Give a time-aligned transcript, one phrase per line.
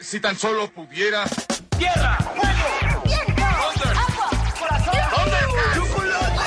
[0.00, 1.24] Si tan solo pudiera.
[1.76, 2.16] ¡Tierra!
[2.18, 3.02] ¡Fuego!
[3.04, 3.42] ¡Viento!
[3.44, 4.30] ¡Agua!
[4.58, 4.94] ¡Corazón!
[5.74, 6.44] ¡Chocolate!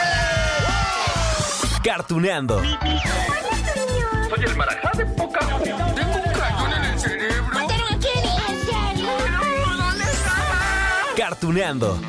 [1.83, 2.61] Cartuneando.
[2.61, 7.53] Soy el marajá de poca Tengo un cañón en el cerebro.
[7.53, 8.35] ¿Mataron a Kenny?
[8.47, 9.09] ¿En serio?
[9.77, 10.33] ¿Dónde está?
[11.17, 11.99] Cartuneando.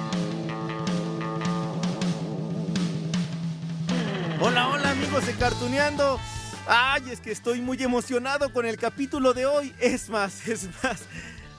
[4.41, 6.21] Hola, hola amigos de Cartuneando.
[6.67, 9.75] Ay, es que estoy muy emocionado con el capítulo de hoy.
[9.81, 11.03] Es más, es más.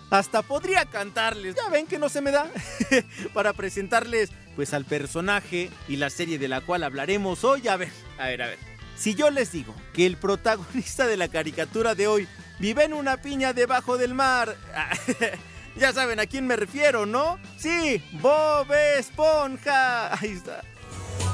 [0.10, 1.56] Hasta podría cantarles.
[1.56, 2.50] Ya ven que no se me da.
[3.34, 7.68] Para presentarles pues al personaje y la serie de la cual hablaremos hoy.
[7.68, 8.60] A ver, a ver, a ver.
[8.96, 12.28] Si yo les digo que el protagonista de la caricatura de hoy
[12.60, 14.56] vive en una piña debajo del mar.
[15.76, 17.40] ya saben a quién me refiero, ¿no?
[17.58, 20.14] Sí, Bob Esponja.
[20.14, 20.64] Ahí está.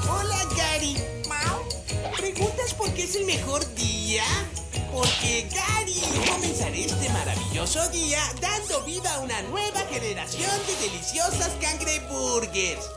[0.08, 1.19] Hola, Gary.
[2.16, 4.24] ¿Preguntas por qué es el mejor día?
[4.92, 6.00] Porque, Gary,
[6.30, 12.90] comenzaré este maravilloso día dando vida a una nueva generación de deliciosas cangreburgers.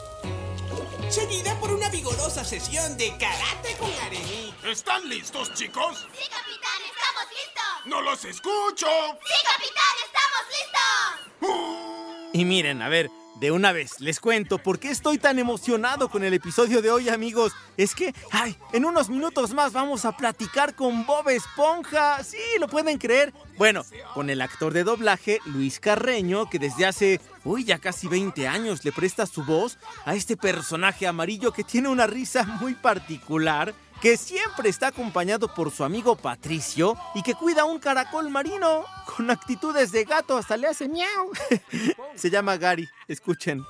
[1.09, 4.53] Seguida por una vigorosa sesión de karate con Arení.
[4.63, 6.07] ¿Están listos, chicos?
[6.13, 7.85] Sí, capitán, estamos listos.
[7.85, 8.87] ¡No los escucho!
[9.23, 12.31] Sí, capitán, estamos listos.
[12.33, 16.23] Y miren, a ver, de una vez les cuento por qué estoy tan emocionado con
[16.23, 17.53] el episodio de hoy, amigos.
[17.77, 22.23] Es que, ay, en unos minutos más vamos a platicar con Bob Esponja.
[22.23, 23.33] Sí, lo pueden creer.
[23.57, 28.47] Bueno, con el actor de doblaje Luis Carreño, que desde hace, uy, ya casi 20
[28.47, 33.73] años le presta su voz a este personaje amarillo que tiene una risa muy particular
[34.03, 39.31] que siempre está acompañado por su amigo Patricio y que cuida un caracol marino con
[39.31, 41.31] actitudes de gato, hasta le hace miau.
[42.17, 43.63] Se llama Gary, escuchen.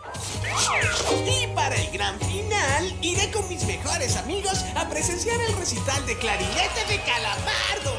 [1.27, 6.17] Y para el gran final, iré con mis mejores amigos a presenciar el recital de
[6.17, 7.95] clarinete de Calamardo.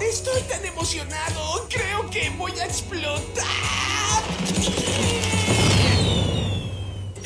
[0.00, 3.42] Estoy tan emocionado, creo que voy a explotar.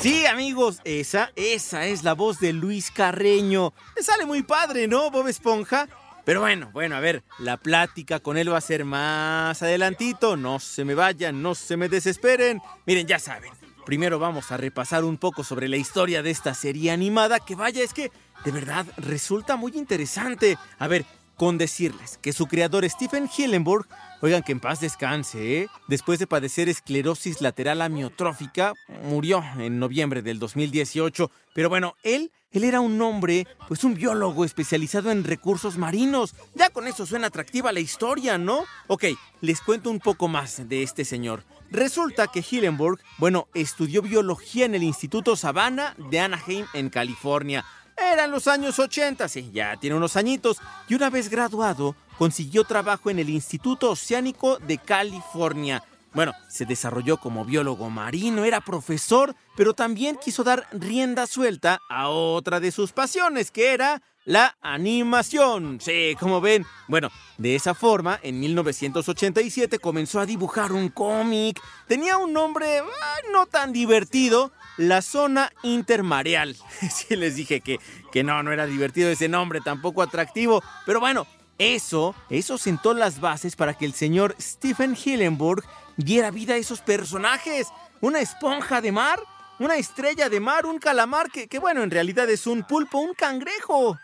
[0.01, 3.73] Sí, amigos, esa, esa es la voz de Luis Carreño.
[3.97, 5.89] Le sale muy padre, ¿no, Bob Esponja?
[6.25, 10.37] Pero bueno, bueno, a ver, la plática con él va a ser más adelantito.
[10.37, 12.61] No se me vayan, no se me desesperen.
[12.85, 13.53] Miren, ya saben.
[13.87, 17.83] Primero vamos a repasar un poco sobre la historia de esta serie animada, que vaya,
[17.83, 18.11] es que
[18.45, 20.59] de verdad resulta muy interesante.
[20.79, 21.07] A ver,
[21.37, 23.87] con decirles que su creador Stephen Hillenburg,
[24.23, 25.69] oigan que en paz descanse, ¿eh?
[25.87, 28.73] después de padecer esclerosis lateral amiotrófica,
[29.05, 31.31] murió en noviembre del 2018.
[31.55, 36.35] Pero bueno, él, él era un hombre, pues un biólogo especializado en recursos marinos.
[36.55, 38.65] Ya con eso suena atractiva la historia, ¿no?
[38.87, 39.05] Ok,
[39.43, 41.45] les cuento un poco más de este señor.
[41.71, 47.65] Resulta que Hillenburg, bueno, estudió biología en el Instituto Savannah de Anaheim, en California.
[47.97, 50.59] Eran los años 80, sí, ya tiene unos añitos,
[50.89, 55.83] y una vez graduado, consiguió trabajo en el Instituto Oceánico de California.
[56.17, 62.09] Bueno, se desarrolló como biólogo marino, era profesor, pero también quiso dar rienda suelta a
[62.09, 65.79] otra de sus pasiones, que era la animación.
[65.79, 66.65] Sí, como ven.
[66.89, 71.61] Bueno, de esa forma, en 1987 comenzó a dibujar un cómic.
[71.87, 76.57] Tenía un nombre ah, no tan divertido, La Zona Intermareal.
[76.91, 77.79] Sí, les dije que,
[78.11, 80.63] que no, no era divertido ese nombre, tampoco atractivo.
[80.87, 81.27] Pero bueno,
[81.59, 85.63] eso, eso sentó las bases para que el señor Stephen Hillenburg
[85.97, 87.69] diera vida a esos personajes.
[88.01, 89.21] Una esponja de mar,
[89.59, 93.15] una estrella de mar, un calamar que, que bueno, en realidad es un pulpo, un
[93.15, 93.99] cangrejo.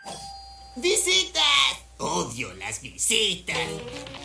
[0.75, 1.43] ¡Visitas!
[1.99, 3.55] Odio las visitas.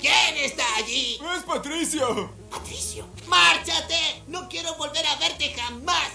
[0.00, 1.20] ¿Quién está allí?
[1.36, 2.32] ¡Es Patricio!
[2.50, 4.24] Patricio, márchate.
[4.26, 6.10] No quiero volver a verte jamás.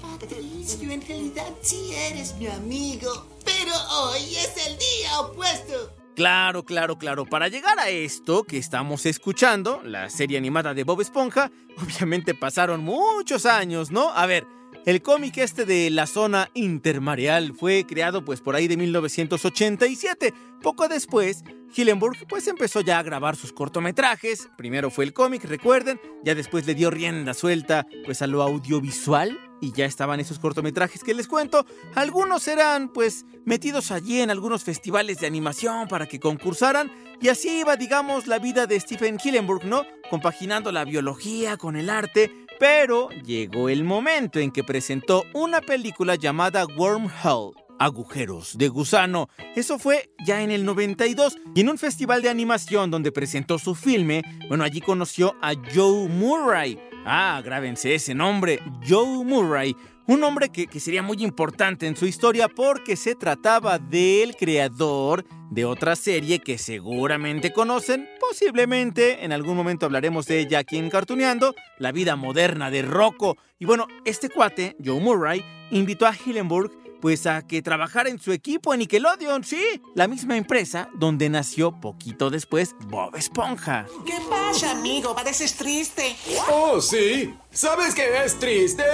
[0.00, 3.26] Patricio, en realidad sí eres mi amigo.
[3.44, 5.97] Pero hoy es el día opuesto.
[6.18, 7.26] Claro, claro, claro.
[7.26, 12.82] Para llegar a esto que estamos escuchando, la serie animada de Bob Esponja, obviamente pasaron
[12.82, 14.10] muchos años, ¿no?
[14.10, 14.44] A ver,
[14.84, 20.34] el cómic este de la zona intermareal fue creado pues por ahí de 1987.
[20.60, 21.44] Poco después,
[21.76, 24.48] Hillenburg pues empezó ya a grabar sus cortometrajes.
[24.58, 29.38] Primero fue el cómic, recuerden, ya después le dio rienda suelta pues a lo audiovisual
[29.60, 31.66] y ya estaban esos cortometrajes que les cuento.
[31.94, 36.90] Algunos eran pues metidos allí en algunos festivales de animación para que concursaran
[37.20, 39.84] y así iba digamos la vida de Stephen Hillenburg, ¿no?
[40.10, 46.14] Compaginando la biología con el arte, pero llegó el momento en que presentó una película
[46.14, 47.56] llamada Wormhole.
[47.80, 49.28] Agujeros de gusano.
[49.54, 53.76] Eso fue ya en el 92 y en un festival de animación donde presentó su
[53.76, 56.76] filme, bueno, allí conoció a Joe Murray.
[57.10, 59.74] Ah, grábense ese nombre, Joe Murray.
[60.06, 65.24] Un hombre que, que sería muy importante en su historia porque se trataba del creador
[65.50, 70.90] de otra serie que seguramente conocen, posiblemente en algún momento hablaremos de ella aquí en
[70.90, 73.38] Cartuneando, La vida moderna de Rocco.
[73.58, 78.32] Y bueno, este cuate, Joe Murray, invitó a Hillenburg pues a que trabajara en su
[78.32, 79.62] equipo en Nickelodeon, sí,
[79.94, 83.86] la misma empresa donde nació poquito después Bob Esponja.
[84.06, 85.14] ¿Qué pasa, amigo?
[85.14, 86.16] Pareces triste.
[86.50, 87.34] Oh, sí.
[87.50, 88.84] ¿Sabes qué es triste?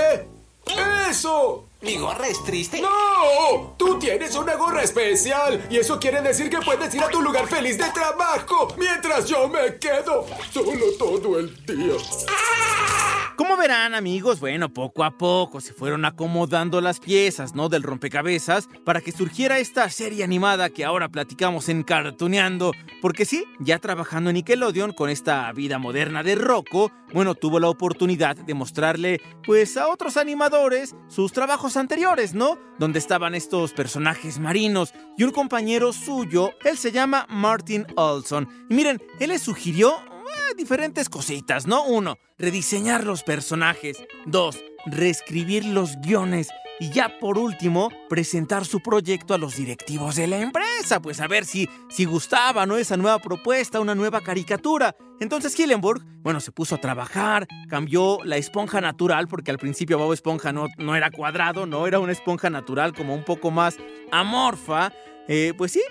[1.11, 1.67] ¡Eso!
[1.84, 2.81] ¿Mi gorra es triste?
[2.81, 3.75] ¡No!
[3.76, 7.46] Tú tienes una gorra especial y eso quiere decir que puedes ir a tu lugar
[7.46, 11.94] feliz de trabajo mientras yo me quedo solo todo el día.
[13.36, 17.69] Como verán, amigos, bueno, poco a poco se fueron acomodando las piezas, ¿no?
[17.69, 22.70] Del rompecabezas para que surgiera esta serie animada que ahora platicamos en Cartuneando.
[23.02, 27.69] Porque sí, ya trabajando en Nickelodeon con esta vida moderna de Rocco, bueno, tuvo la
[27.69, 32.59] oportunidad de mostrarle, pues, a otros animadores sus trabajos anteriores, ¿no?
[32.79, 38.49] Donde estaban estos personajes marinos y un compañero suyo, él se llama Martin Olson.
[38.71, 41.85] Y miren, él le sugirió eh, diferentes cositas, ¿no?
[41.85, 44.03] Uno, rediseñar los personajes.
[44.26, 46.49] Dos, reescribir los guiones.
[46.81, 51.29] Y ya por último, presentar su proyecto a los directivos de la empresa, pues a
[51.29, 52.76] ver si, si gustaba, ¿no?
[52.76, 54.97] Esa nueva propuesta, una nueva caricatura.
[55.21, 60.12] Entonces Hillenburg, bueno, se puso a trabajar, cambió la esponja natural, porque al principio Bob
[60.12, 63.77] Esponja no, no era cuadrado, no era una esponja natural como un poco más
[64.11, 64.93] amorfa.
[65.29, 65.82] Eh, pues sí,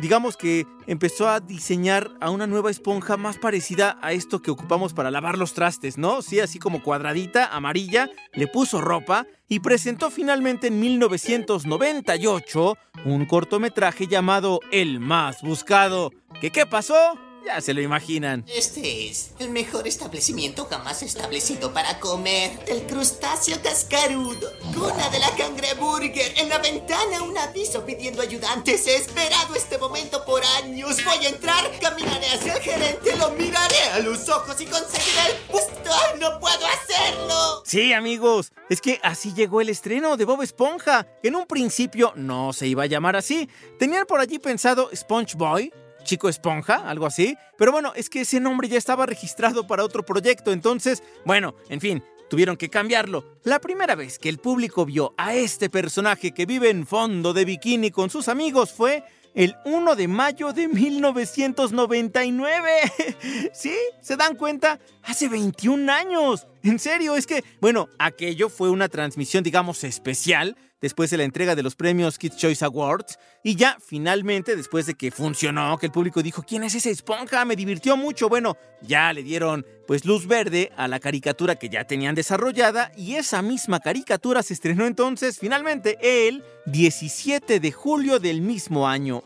[0.00, 4.94] digamos que empezó a diseñar a una nueva esponja más parecida a esto que ocupamos
[4.94, 6.22] para lavar los trastes, ¿no?
[6.22, 14.06] Sí, así como cuadradita, amarilla, le puso ropa y presentó finalmente en 1998 un cortometraje
[14.06, 16.10] llamado El más buscado.
[16.40, 17.29] ¿Qué qué pasó?
[17.44, 18.44] Ya se lo imaginan.
[18.48, 22.50] Este es el mejor establecimiento jamás establecido para comer.
[22.66, 24.52] El crustáceo cascarudo.
[24.74, 26.34] Cuna de la cangreburger.
[26.36, 28.86] En la ventana un aviso pidiendo ayudantes.
[28.86, 30.96] He esperado este momento por años.
[31.04, 35.36] Voy a entrar, caminaré hacia el gerente, lo miraré a los ojos y conseguiré el
[35.50, 35.90] puesto.
[35.90, 37.62] ¡Ay, no puedo hacerlo!
[37.64, 41.06] Sí, amigos, es que así llegó el estreno de Bob Esponja.
[41.22, 43.48] En un principio no se iba a llamar así.
[43.78, 45.70] Tenían por allí pensado SpongeBob,
[46.04, 47.36] Chico Esponja, algo así.
[47.56, 51.80] Pero bueno, es que ese nombre ya estaba registrado para otro proyecto, entonces, bueno, en
[51.80, 53.36] fin, tuvieron que cambiarlo.
[53.44, 57.44] La primera vez que el público vio a este personaje que vive en fondo de
[57.44, 59.04] bikini con sus amigos fue
[59.34, 62.70] el 1 de mayo de 1999.
[63.52, 63.76] ¿Sí?
[64.00, 64.78] ¿Se dan cuenta?
[65.02, 66.46] Hace 21 años.
[66.62, 71.54] En serio, es que, bueno, aquello fue una transmisión, digamos, especial después de la entrega
[71.54, 73.18] de los premios Kids Choice Awards.
[73.42, 77.44] Y ya finalmente, después de que funcionó, que el público dijo, ¿quién es esa esponja?
[77.44, 78.28] Me divirtió mucho.
[78.28, 83.16] Bueno, ya le dieron pues luz verde a la caricatura que ya tenían desarrollada y
[83.16, 89.24] esa misma caricatura se estrenó entonces finalmente el 17 de julio del mismo año,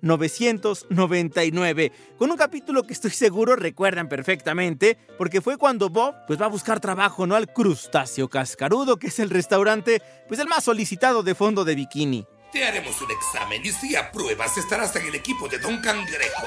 [0.00, 6.46] 1999, con un capítulo que estoy seguro recuerdan perfectamente, porque fue cuando Bob pues va
[6.46, 7.34] a buscar trabajo, ¿no?
[7.34, 12.26] Al crustáceo cascarudo, que es el restaurante pues el más solicitado de fondo de bikini.
[12.52, 16.46] Te haremos un examen y si apruebas estarás en el equipo de Don Cangrejo.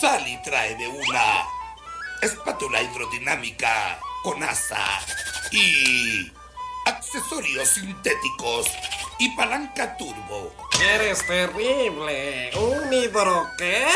[0.00, 1.44] Sally trae de una
[2.20, 4.84] espátula hidrodinámica con asa
[5.50, 6.30] y
[6.86, 8.66] accesorios sintéticos
[9.18, 10.52] y palanca turbo.
[10.94, 12.50] Eres terrible.
[12.56, 13.86] ¿Un hidro qué?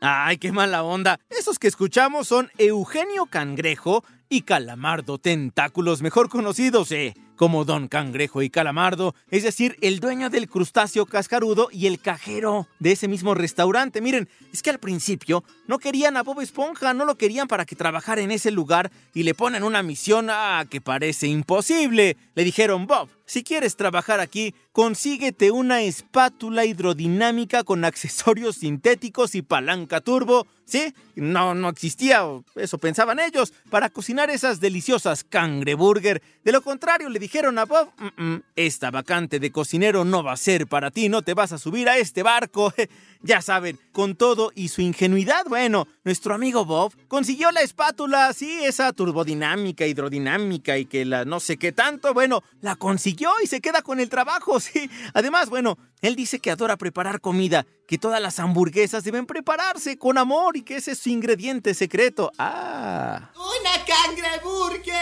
[0.00, 1.20] Ay, qué mala onda.
[1.30, 8.40] Esos que escuchamos son Eugenio Cangrejo y Calamardo Tentáculos, mejor conocidos eh, como Don Cangrejo
[8.40, 13.34] y Calamardo, es decir, el dueño del crustáceo cascarudo y el cajero de ese mismo
[13.34, 14.00] restaurante.
[14.00, 17.76] Miren, es que al principio no querían a Bob Esponja, no lo querían para que
[17.76, 22.16] trabajara en ese lugar y le ponen una misión ah, que parece imposible.
[22.34, 29.42] Le dijeron, Bob, si quieres trabajar aquí, consíguete una espátula hidrodinámica con accesorios sintéticos y
[29.42, 30.46] palanca turbo.
[30.64, 30.94] ¿Sí?
[31.16, 32.22] No, no existía,
[32.54, 36.22] eso pensaban ellos, para cocinar esas deliciosas cangreburger.
[36.44, 40.32] De lo contrario, le dijeron a Bob, "Mm, mm, esta vacante de cocinero no va
[40.32, 42.72] a ser para ti, no te vas a subir a este barco.
[43.24, 48.64] Ya saben, con todo y su ingenuidad, bueno, nuestro amigo Bob consiguió la espátula, sí,
[48.64, 53.60] esa turbodinámica, hidrodinámica y que la no sé qué tanto, bueno, la consiguió y se
[53.60, 54.90] queda con el trabajo, sí.
[55.14, 60.18] Además, bueno, él dice que adora preparar comida, que todas las hamburguesas deben prepararse con
[60.18, 62.32] amor y que ese es su ingrediente secreto.
[62.38, 63.30] Ah.
[63.36, 64.92] ¡Una cangreburger!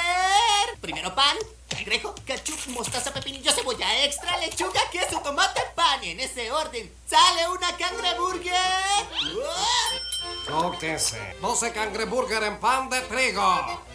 [0.83, 1.37] Primero pan,
[1.85, 6.03] ketchup, mostaza, pepinillo, cebolla extra, lechuga, queso, tomate, pan.
[6.05, 8.55] Y en ese orden, ¿sale una cangreburger?
[9.37, 10.20] ¡Oh!
[10.99, 11.19] Sé.
[11.41, 13.43] 12 cangreburger en pan de trigo.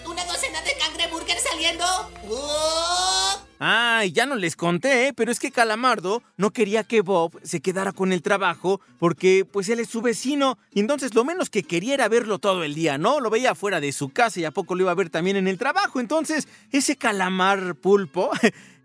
[0.05, 1.83] ¿Una docena de cangreburger saliendo?
[2.29, 3.41] ¡Oh!
[3.59, 5.13] Ay, ya no les conté, ¿eh?
[5.13, 9.69] pero es que Calamardo no quería que Bob se quedara con el trabajo porque pues
[9.69, 12.97] él es su vecino y entonces lo menos que quería era verlo todo el día,
[12.97, 13.19] ¿no?
[13.19, 15.47] Lo veía fuera de su casa y a poco lo iba a ver también en
[15.47, 15.99] el trabajo.
[15.99, 18.29] Entonces, ese calamar pulpo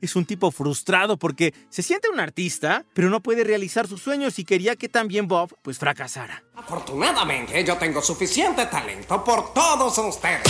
[0.01, 4.39] es un tipo frustrado porque se siente un artista, pero no puede realizar sus sueños
[4.39, 6.43] y quería que también Bob pues fracasara.
[6.57, 10.43] Afortunadamente, yo tengo suficiente talento por todos ustedes.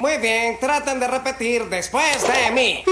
[0.00, 2.84] Muy bien, traten de repetir después de mí.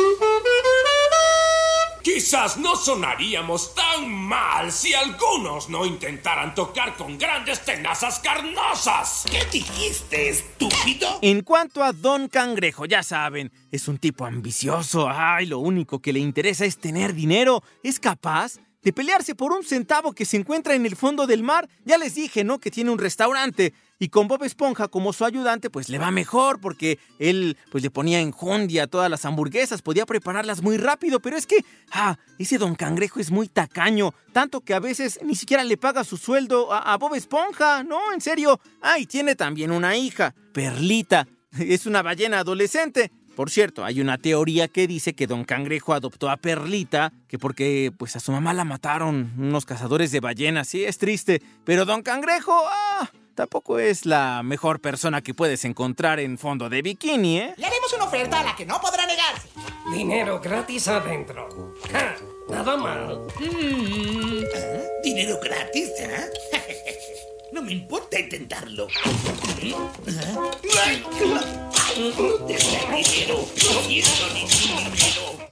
[2.05, 9.25] Quizás no sonaríamos tan mal si algunos no intentaran tocar con grandes tenazas carnosas.
[9.31, 11.19] ¿Qué dijiste, estúpido?
[11.23, 15.09] En cuanto a Don Cangrejo, ya saben, es un tipo ambicioso.
[15.09, 17.63] Ay, lo único que le interesa es tener dinero.
[17.83, 21.69] Es capaz de pelearse por un centavo que se encuentra en el fondo del mar.
[21.85, 22.59] Ya les dije, ¿no?
[22.59, 23.73] Que tiene un restaurante.
[23.99, 27.91] Y con Bob Esponja como su ayudante, pues le va mejor porque él pues le
[27.91, 32.59] ponía enjundia a todas las hamburguesas, podía prepararlas muy rápido, pero es que, ah, ese
[32.59, 36.73] don Cangrejo es muy tacaño, tanto que a veces ni siquiera le paga su sueldo
[36.73, 38.61] a, a Bob Esponja, no, en serio.
[38.83, 43.13] Ah, y tiene también una hija, Perlita, es una ballena adolescente.
[43.35, 47.93] Por cierto, hay una teoría que dice que Don Cangrejo adoptó a Perlita, que porque
[47.97, 52.03] pues a su mamá la mataron unos cazadores de ballenas, sí, es triste, pero Don
[52.03, 57.55] Cangrejo, ah, tampoco es la mejor persona que puedes encontrar en fondo de bikini, ¿eh?
[57.57, 59.49] Le haremos una oferta a la que no podrá negarse.
[59.93, 61.75] Dinero gratis adentro.
[61.91, 62.15] Ja,
[62.49, 63.27] nada mal.
[65.03, 66.31] ¿Dinero gratis, eh?
[67.53, 68.89] No me importa intentarlo.
[69.05, 71.74] ¿Dónde está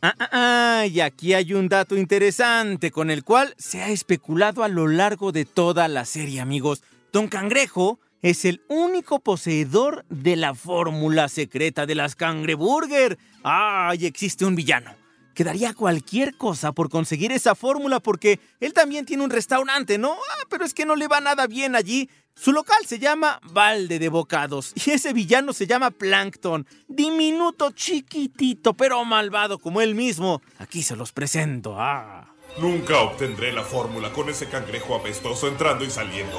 [0.05, 4.65] Ah, ah, ah, y aquí hay un dato interesante con el cual se ha especulado
[4.65, 6.83] a lo largo de toda la serie, amigos.
[7.13, 13.19] Don Cangrejo es el único poseedor de la fórmula secreta de las cangreburger.
[13.45, 14.97] ¡Ay, existe un villano!
[15.35, 20.13] Que daría cualquier cosa por conseguir esa fórmula porque él también tiene un restaurante, ¿no?
[20.13, 22.11] Ah, pero es que no le va nada bien allí.
[22.35, 26.67] Su local se llama Balde de Bocados y ese villano se llama Plankton.
[26.89, 30.43] Diminuto, chiquitito, pero malvado como él mismo.
[30.59, 31.77] Aquí se los presento.
[31.79, 32.27] Ah.
[32.59, 36.39] Nunca obtendré la fórmula con ese cangrejo apestoso entrando y saliendo.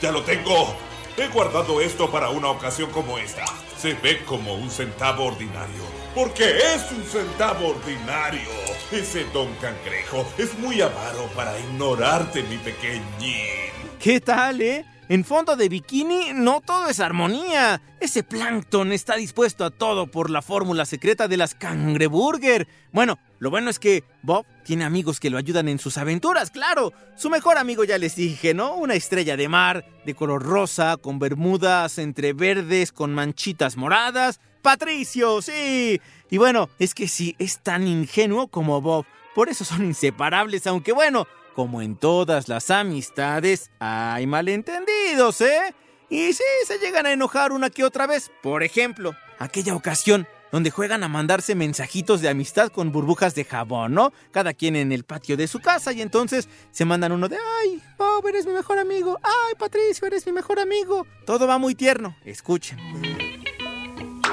[0.00, 0.76] Ya lo tengo.
[1.16, 3.44] He guardado esto para una ocasión como esta.
[3.78, 5.82] Se ve como un centavo ordinario.
[6.14, 8.50] Porque es un centavo ordinario.
[8.92, 13.72] Ese don cangrejo es muy avaro para ignorarte, mi pequeñín.
[13.98, 14.84] ¿Qué tal, eh?
[15.08, 17.80] En fondo de bikini no todo es armonía.
[18.00, 22.66] Ese plancton está dispuesto a todo por la fórmula secreta de las cangreburger.
[22.90, 26.92] Bueno, lo bueno es que Bob tiene amigos que lo ayudan en sus aventuras, claro.
[27.14, 28.74] Su mejor amigo ya les dije, ¿no?
[28.74, 34.40] Una estrella de mar de color rosa, con bermudas entre verdes, con manchitas moradas.
[34.60, 36.00] Patricio, sí.
[36.30, 39.06] Y bueno, es que sí, es tan ingenuo como Bob.
[39.36, 45.74] Por eso son inseparables, aunque bueno, como en todas las amistades, hay malentendidos, ¿eh?
[46.10, 48.30] Y sí, se llegan a enojar una que otra vez.
[48.42, 53.94] Por ejemplo, aquella ocasión donde juegan a mandarse mensajitos de amistad con burbujas de jabón,
[53.94, 54.12] ¿no?
[54.32, 57.82] Cada quien en el patio de su casa y entonces se mandan uno de, ay,
[57.96, 61.06] Bob, eres mi mejor amigo, ay, Patricio, eres mi mejor amigo.
[61.24, 62.78] Todo va muy tierno, escuchen.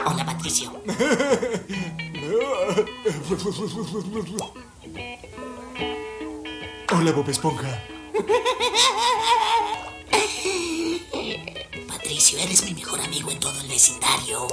[0.06, 0.74] Hola, Patricio.
[6.96, 7.68] Hola, Bob Esponja.
[11.88, 14.48] Patricio, eres mi mejor amigo en todo el vecindario.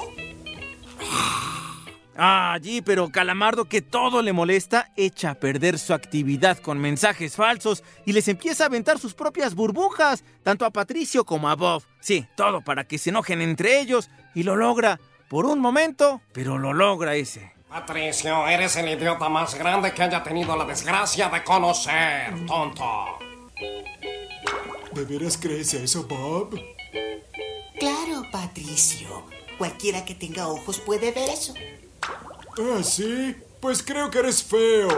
[2.16, 7.84] Allí, pero Calamardo, que todo le molesta, echa a perder su actividad con mensajes falsos
[8.06, 11.82] y les empieza a aventar sus propias burbujas, tanto a Patricio como a Bob.
[12.00, 14.98] Sí, todo para que se enojen entre ellos y lo logra.
[15.28, 17.59] Por un momento, pero lo logra ese.
[17.70, 23.16] Patricio, eres el idiota más grande que haya tenido la desgracia de conocer, tonto.
[24.92, 26.60] ¿De veras crees eso, Bob?
[27.78, 29.24] Claro, Patricio.
[29.56, 31.54] Cualquiera que tenga ojos puede ver eso.
[32.58, 33.36] Ah, sí.
[33.60, 34.88] Pues creo que eres feo.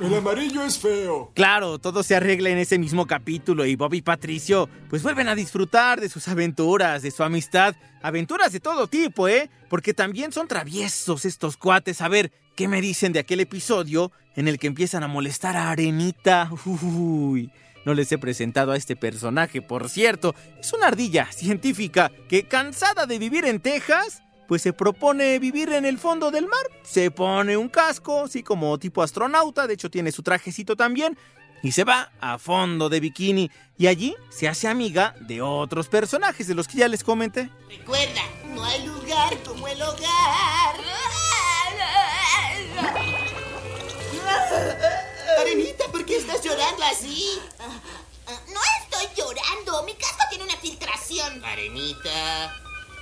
[0.00, 1.30] El amarillo es feo.
[1.34, 5.34] Claro, todo se arregla en ese mismo capítulo y Bob y Patricio pues vuelven a
[5.34, 9.50] disfrutar de sus aventuras, de su amistad, aventuras de todo tipo, ¿eh?
[9.68, 12.00] Porque también son traviesos estos cuates.
[12.00, 15.70] A ver, ¿qué me dicen de aquel episodio en el que empiezan a molestar a
[15.70, 16.50] Arenita?
[16.64, 17.52] Uy,
[17.84, 20.34] no les he presentado a este personaje, por cierto.
[20.58, 25.84] Es una ardilla científica que, cansada de vivir en Texas, pues se propone vivir en
[25.84, 26.66] el fondo del mar.
[26.82, 31.18] Se pone un casco, así como tipo astronauta, de hecho tiene su trajecito también,
[31.62, 36.46] y se va a fondo de bikini y allí se hace amiga de otros personajes
[36.46, 37.50] de los que ya les comenté.
[37.68, 38.22] Recuerda,
[38.54, 40.76] no hay lugar como el hogar.
[45.40, 47.38] Arenita, ¿por qué estás llorando así?
[48.26, 49.82] No estoy llorando.
[49.84, 51.44] Mi casco tiene una filtración.
[51.44, 52.54] Arenita.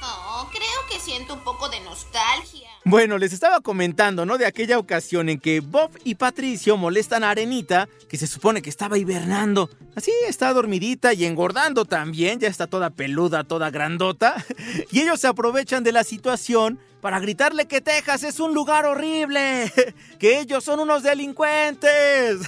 [0.07, 2.69] Oh, creo que siento un poco de nostalgia.
[2.85, 4.37] Bueno, les estaba comentando, ¿no?
[4.37, 8.69] De aquella ocasión en que Bob y Patricio molestan a Arenita, que se supone que
[8.69, 9.71] estaba hibernando.
[9.97, 14.45] Así está dormidita y engordando también, ya está toda peluda, toda grandota.
[14.91, 19.73] Y ellos se aprovechan de la situación para gritarle que Texas es un lugar horrible,
[20.19, 22.41] que ellos son unos delincuentes.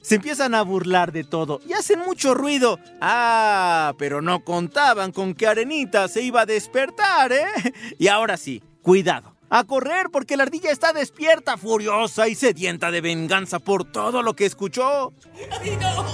[0.00, 2.78] Se empiezan a burlar de todo y hacen mucho ruido.
[3.00, 7.46] Ah, pero no contaban con que Arenita se iba a despertar, ¿eh?
[7.98, 9.34] Y ahora sí, cuidado.
[9.50, 14.34] A correr porque la ardilla está despierta, furiosa y sedienta de venganza por todo lo
[14.34, 15.14] que escuchó.
[15.34, 16.04] Te lo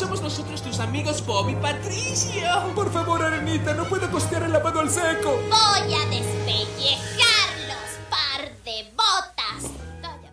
[0.00, 2.42] somos nosotros tus amigos Bob y Patricio.
[2.74, 5.38] Por favor, Arenita, no puedo costear el lavado al seco.
[5.42, 6.96] Voy a despellejarlos,
[8.08, 9.70] par de botas.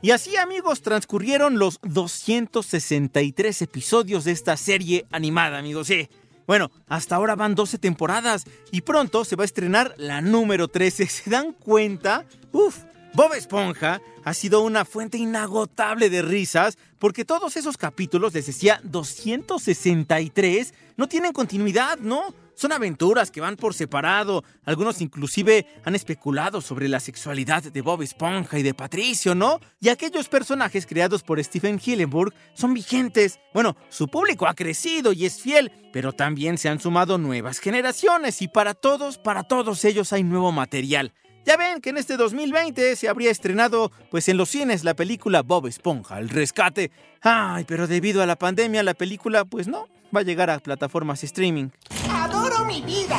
[0.02, 5.88] Y así amigos transcurrieron los 263 episodios de esta serie animada amigos.
[5.88, 6.08] Sí.
[6.46, 11.08] Bueno, hasta ahora van 12 temporadas y pronto se va a estrenar la número 13.
[11.08, 12.24] ¿Se dan cuenta?
[12.54, 18.46] Uf, Bob Esponja ha sido una fuente inagotable de risas porque todos esos capítulos, les
[18.46, 22.34] decía 263, no tienen continuidad, ¿no?
[22.56, 24.44] Son aventuras que van por separado.
[24.66, 29.60] Algunos inclusive han especulado sobre la sexualidad de Bob Esponja y de Patricio, ¿no?
[29.80, 33.40] Y aquellos personajes creados por Stephen Hillenburg son vigentes.
[33.54, 38.42] Bueno, su público ha crecido y es fiel, pero también se han sumado nuevas generaciones
[38.42, 41.14] y para todos, para todos ellos hay nuevo material.
[41.48, 45.44] Ya ven que en este 2020 se habría estrenado pues en los cines la película
[45.44, 46.92] Bob Esponja, El Rescate.
[47.22, 51.24] Ay, pero debido a la pandemia la película pues no va a llegar a plataformas
[51.24, 51.70] streaming.
[52.12, 53.18] Adoro mi vida.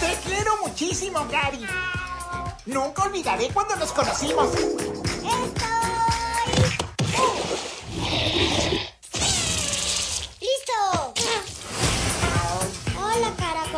[0.00, 1.66] Te quiero muchísimo, Gary.
[2.64, 4.48] Nunca olvidaré cuando nos conocimos.
[5.22, 5.66] ¡Listo!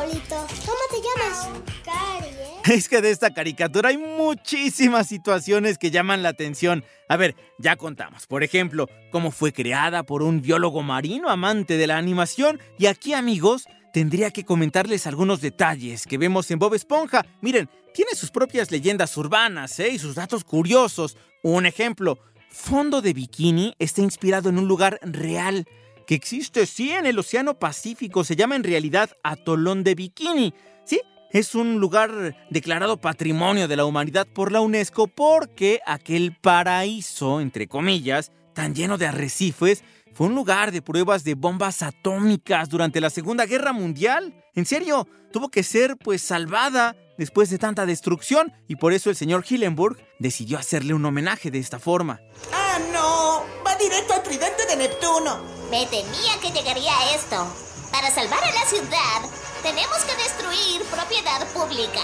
[0.05, 1.49] ¿Cómo te llamas?
[1.49, 2.51] ¿eh?
[2.75, 6.85] Es que de esta caricatura hay muchísimas situaciones que llaman la atención.
[7.09, 8.27] A ver, ya contamos.
[8.27, 12.61] Por ejemplo, cómo fue creada por un biólogo marino amante de la animación.
[12.79, 13.65] Y aquí, amigos,
[13.95, 17.25] tendría que comentarles algunos detalles que vemos en Bob Esponja.
[17.41, 19.89] Miren, tiene sus propias leyendas urbanas ¿eh?
[19.89, 21.17] y sus datos curiosos.
[21.43, 22.19] Un ejemplo,
[22.51, 25.67] Fondo de Bikini está inspirado en un lugar real
[26.07, 28.25] que existe, sí, en el Océano Pacífico.
[28.25, 30.55] Se llama en realidad Atolón de Bikini.
[30.85, 37.41] Sí, es un lugar declarado Patrimonio de la Humanidad por la UNESCO porque aquel paraíso,
[37.41, 43.01] entre comillas, tan lleno de arrecifes, fue un lugar de pruebas de bombas atómicas durante
[43.01, 44.33] la Segunda Guerra Mundial.
[44.55, 49.17] En serio, tuvo que ser pues salvada después de tanta destrucción y por eso el
[49.17, 52.21] señor Hillenburg decidió hacerle un homenaje de esta forma.
[52.53, 53.45] ¡Ah, no!
[53.67, 55.64] Va directo al tridente de Neptuno.
[55.75, 57.53] Me temía que llegaría a esto.
[57.91, 59.29] Para salvar a la ciudad,
[59.61, 61.99] tenemos que destruir propiedad pública.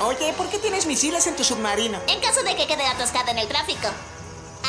[0.00, 2.00] Oye, ¿por qué tienes misiles en tu submarino?
[2.08, 3.86] En caso de que quede atascada en el tráfico.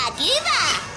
[0.08, 0.94] ¡Aquí va!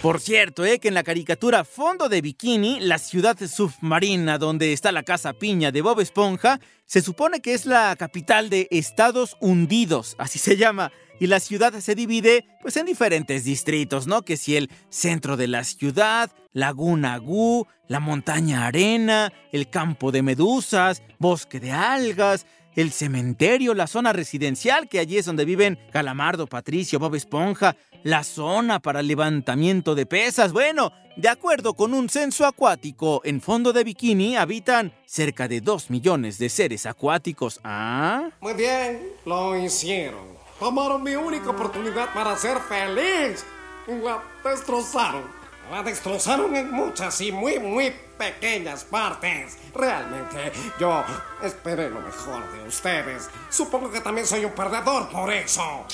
[0.00, 0.78] Por cierto, ¿eh?
[0.78, 5.70] que en la caricatura Fondo de Bikini, la ciudad submarina donde está la casa piña
[5.70, 10.92] de Bob Esponja, se supone que es la capital de Estados Hundidos, así se llama.
[11.18, 14.22] Y la ciudad se divide pues en diferentes distritos, ¿no?
[14.22, 20.22] Que si el centro de la ciudad, Laguna Gu, la montaña arena, el campo de
[20.22, 26.46] medusas, bosque de algas, el cementerio, la zona residencial, que allí es donde viven Calamardo,
[26.46, 30.52] Patricio, Bob Esponja, la zona para levantamiento de pesas.
[30.52, 35.90] Bueno, de acuerdo con un censo acuático, en fondo de bikini habitan cerca de 2
[35.90, 37.58] millones de seres acuáticos.
[37.64, 38.28] ¿Ah?
[38.40, 40.45] Muy bien, lo hicieron.
[40.58, 43.44] Tomaron mi única oportunidad para ser feliz.
[43.86, 45.24] La destrozaron.
[45.70, 49.58] La destrozaron en muchas y muy, muy pequeñas partes.
[49.74, 51.04] Realmente, yo
[51.42, 53.28] esperé lo mejor de ustedes.
[53.50, 55.86] Supongo que también soy un perdedor por eso.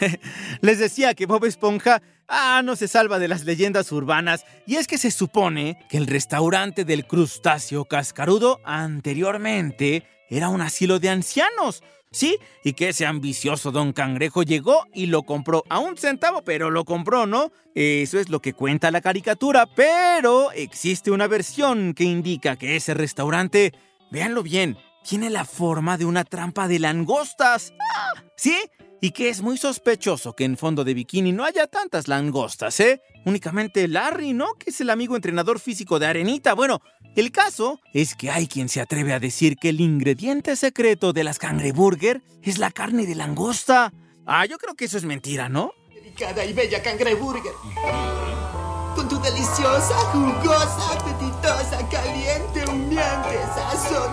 [0.60, 4.44] Les decía que Bob Esponja, ah, no se salva de las leyendas urbanas.
[4.66, 10.98] Y es que se supone que el restaurante del crustáceo cascarudo anteriormente era un asilo
[10.98, 11.82] de ancianos.
[12.16, 16.70] Sí, y que ese ambicioso don Cangrejo llegó y lo compró a un centavo, pero
[16.70, 17.52] lo compró, ¿no?
[17.74, 22.94] Eso es lo que cuenta la caricatura, pero existe una versión que indica que ese
[22.94, 23.74] restaurante,
[24.10, 27.74] véanlo bien, tiene la forma de una trampa de langostas.
[27.94, 28.56] Ah, ¿Sí?
[29.00, 33.02] Y que es muy sospechoso que en fondo de bikini no haya tantas langostas, ¿eh?
[33.24, 34.54] Únicamente Larry, ¿no?
[34.58, 36.54] Que es el amigo entrenador físico de Arenita.
[36.54, 36.80] Bueno,
[37.14, 41.24] el caso es que hay quien se atreve a decir que el ingrediente secreto de
[41.24, 43.92] las cangreburger es la carne de langosta.
[44.24, 45.72] Ah, yo creo que eso es mentira, ¿no?
[45.94, 47.52] Delicada y bella cangreburger.
[48.94, 54.10] Con tu deliciosa, jugosa, apetitosa, caliente, humeante sazón.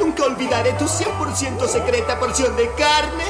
[0.00, 3.24] Nunca olvidaré tu 100% secreta porción de carne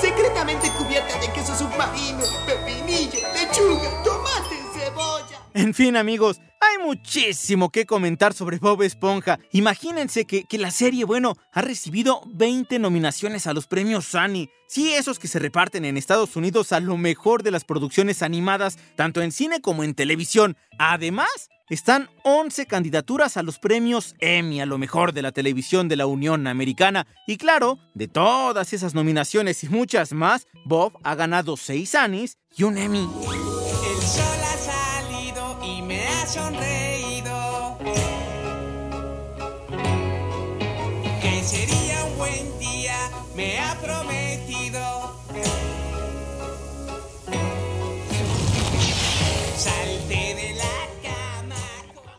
[0.00, 5.40] secretamente cubierta de queso submarino, pepinillo, lechuga, tomate, cebolla.
[5.54, 9.38] En fin, amigos, hay muchísimo que comentar sobre Bob Esponja.
[9.52, 14.50] Imagínense que, que, la serie, bueno, ha recibido 20 nominaciones a los premios Annie.
[14.68, 18.78] Sí, esos que se reparten en Estados Unidos a lo mejor de las producciones animadas,
[18.96, 20.56] tanto en cine como en televisión.
[20.78, 25.96] Además, están 11 candidaturas a los premios Emmy, a lo mejor de la televisión de
[25.96, 27.06] la Unión Americana.
[27.26, 32.62] Y claro, de todas esas nominaciones y muchas más, Bob ha ganado 6 Annies y
[32.62, 33.00] un Emmy.
[33.00, 36.75] El sol ha salido y me ha sonreído.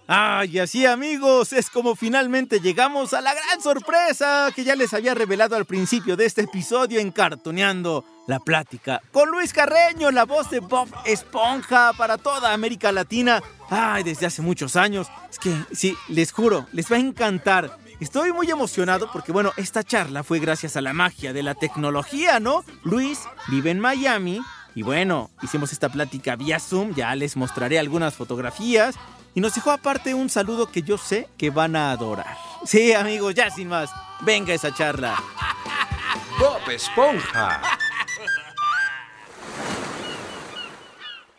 [0.10, 5.14] Ay, así amigos, es como finalmente llegamos a la gran sorpresa que ya les había
[5.14, 9.02] revelado al principio de este episodio en Cartoneando la Plática.
[9.12, 13.44] Con Luis Carreño, la voz de Bob Esponja para toda América Latina.
[13.70, 15.08] Ay, desde hace muchos años.
[15.30, 17.78] Es que, sí, les juro, les va a encantar.
[18.00, 22.40] Estoy muy emocionado porque, bueno, esta charla fue gracias a la magia de la tecnología,
[22.40, 22.64] ¿no?
[22.86, 24.40] Luis vive en Miami
[24.74, 28.96] y bueno, hicimos esta plática vía Zoom, ya les mostraré algunas fotografías
[29.38, 32.36] y nos dejó aparte un saludo que yo sé que van a adorar.
[32.66, 35.16] Sí, amigos, ya sin más, venga esa charla.
[36.40, 37.62] Bob Esponja.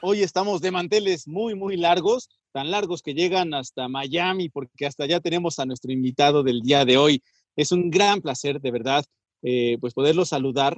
[0.01, 5.03] Hoy estamos de manteles muy, muy largos, tan largos que llegan hasta Miami, porque hasta
[5.03, 7.25] allá tenemos a nuestro invitado del día de hoy.
[7.57, 9.05] Es un gran placer, de verdad,
[9.43, 10.77] eh, pues poderlo saludar.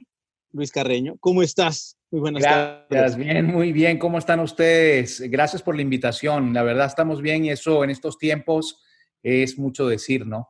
[0.53, 1.97] Luis Carreño, ¿cómo estás?
[2.11, 3.17] Muy buenas Gracias, tardes.
[3.17, 3.99] bien, muy bien.
[3.99, 5.21] ¿Cómo están ustedes?
[5.31, 6.53] Gracias por la invitación.
[6.53, 8.81] La verdad, estamos bien y eso en estos tiempos
[9.23, 10.49] es mucho decir, ¿no?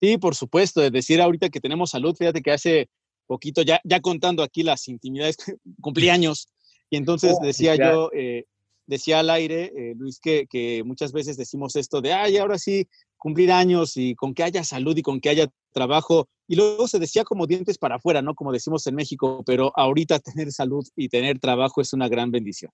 [0.00, 2.88] Sí, por supuesto, de decir ahorita que tenemos salud, fíjate que hace
[3.26, 5.36] poquito, ya, ya contando aquí las intimidades,
[5.80, 6.48] cumplí años,
[6.90, 7.92] y entonces Oh, decía ya.
[7.92, 8.44] yo, eh,
[8.86, 12.88] decía al aire, eh, Luis, que, que muchas veces decimos esto de, ay, ahora sí,
[13.16, 16.98] cumplir años y con que haya salud y con que haya trabajo, y luego se
[16.98, 18.34] decía como dientes para afuera, ¿no?
[18.34, 22.70] Como decimos en México, pero ahorita tener salud y tener trabajo es una gran bendición.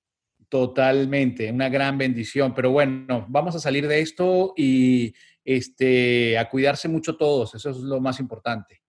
[0.49, 2.55] Totalmente, una gran bendición.
[2.55, 7.55] Pero bueno, vamos a salir de esto y este, a cuidarse mucho todos.
[7.55, 8.81] Eso es lo más importante.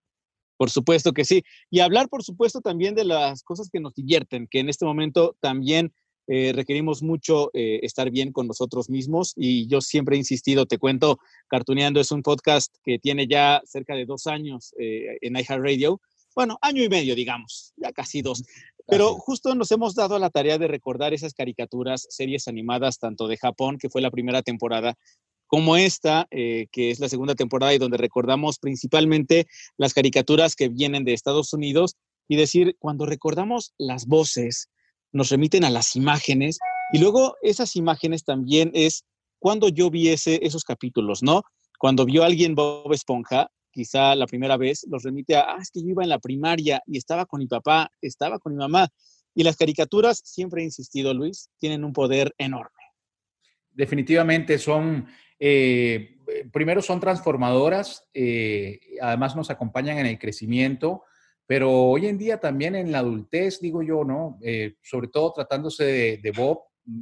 [0.57, 1.43] Por supuesto que sí.
[1.69, 5.35] Y hablar, por supuesto, también de las cosas que nos divierten, que en este momento
[5.39, 5.93] también
[6.27, 9.33] eh, requerimos mucho eh, estar bien con nosotros mismos.
[9.35, 13.95] Y yo siempre he insistido, te cuento, Cartuneando es un podcast que tiene ya cerca
[13.95, 16.01] de dos años eh, en iHeartRadio.
[16.33, 18.43] Bueno, año y medio, digamos, ya casi dos.
[18.87, 23.27] Pero justo nos hemos dado a la tarea de recordar esas caricaturas, series animadas, tanto
[23.27, 24.97] de Japón, que fue la primera temporada,
[25.51, 30.69] como esta, eh, que es la segunda temporada y donde recordamos principalmente las caricaturas que
[30.69, 31.97] vienen de Estados Unidos
[32.29, 34.69] y decir, cuando recordamos las voces,
[35.11, 36.59] nos remiten a las imágenes
[36.93, 39.05] y luego esas imágenes también es
[39.39, 41.43] cuando yo vi ese, esos capítulos, ¿no?
[41.79, 45.81] Cuando vio alguien Bob Esponja, quizá la primera vez, los remite a, ah, es que
[45.81, 48.87] yo iba en la primaria y estaba con mi papá, estaba con mi mamá.
[49.33, 52.69] Y las caricaturas, siempre he insistido, Luis, tienen un poder enorme.
[53.71, 55.07] Definitivamente son,
[55.39, 56.17] eh,
[56.51, 61.03] primero son transformadoras, eh, además nos acompañan en el crecimiento,
[61.45, 64.37] pero hoy en día también en la adultez, digo yo, ¿no?
[64.41, 66.59] Eh, sobre todo tratándose de, de Bob.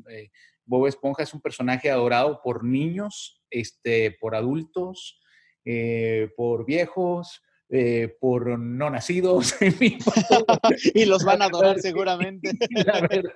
[0.09, 0.29] eh,
[0.65, 5.19] Bob Esponja es un personaje adorado por niños, este, por adultos,
[5.65, 9.55] eh, por viejos, eh, por no nacidos.
[10.93, 12.51] y los van a adorar seguramente.
[12.71, 13.33] La verdad,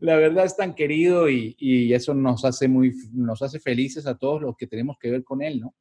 [0.00, 4.16] la verdad es tan querido y, y eso nos hace muy, nos hace felices a
[4.18, 5.74] todos los que tenemos que ver con él, ¿no?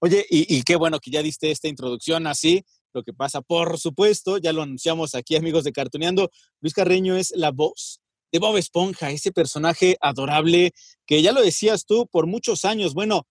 [0.00, 2.64] Oye, y, y qué bueno que ya diste esta introducción así.
[2.94, 7.32] Lo que pasa, por supuesto, ya lo anunciamos aquí, amigos de Cartuneando, Luis Carreño es
[7.36, 8.00] la voz
[8.30, 10.72] de Bob Esponja, ese personaje adorable
[11.06, 12.94] que ya lo decías tú por muchos años.
[12.94, 13.26] Bueno,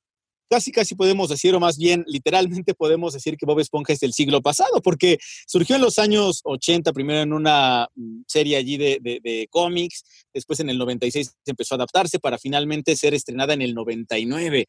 [0.52, 4.12] casi, casi podemos decir, o más bien, literalmente podemos decir que Bob Esponja es del
[4.12, 9.00] siglo pasado, porque surgió en los años 80, primero en una mm, serie allí de,
[9.02, 13.74] de- cómics, después en el 96 empezó a adaptarse para finalmente ser estrenada en el
[13.74, 14.66] 99.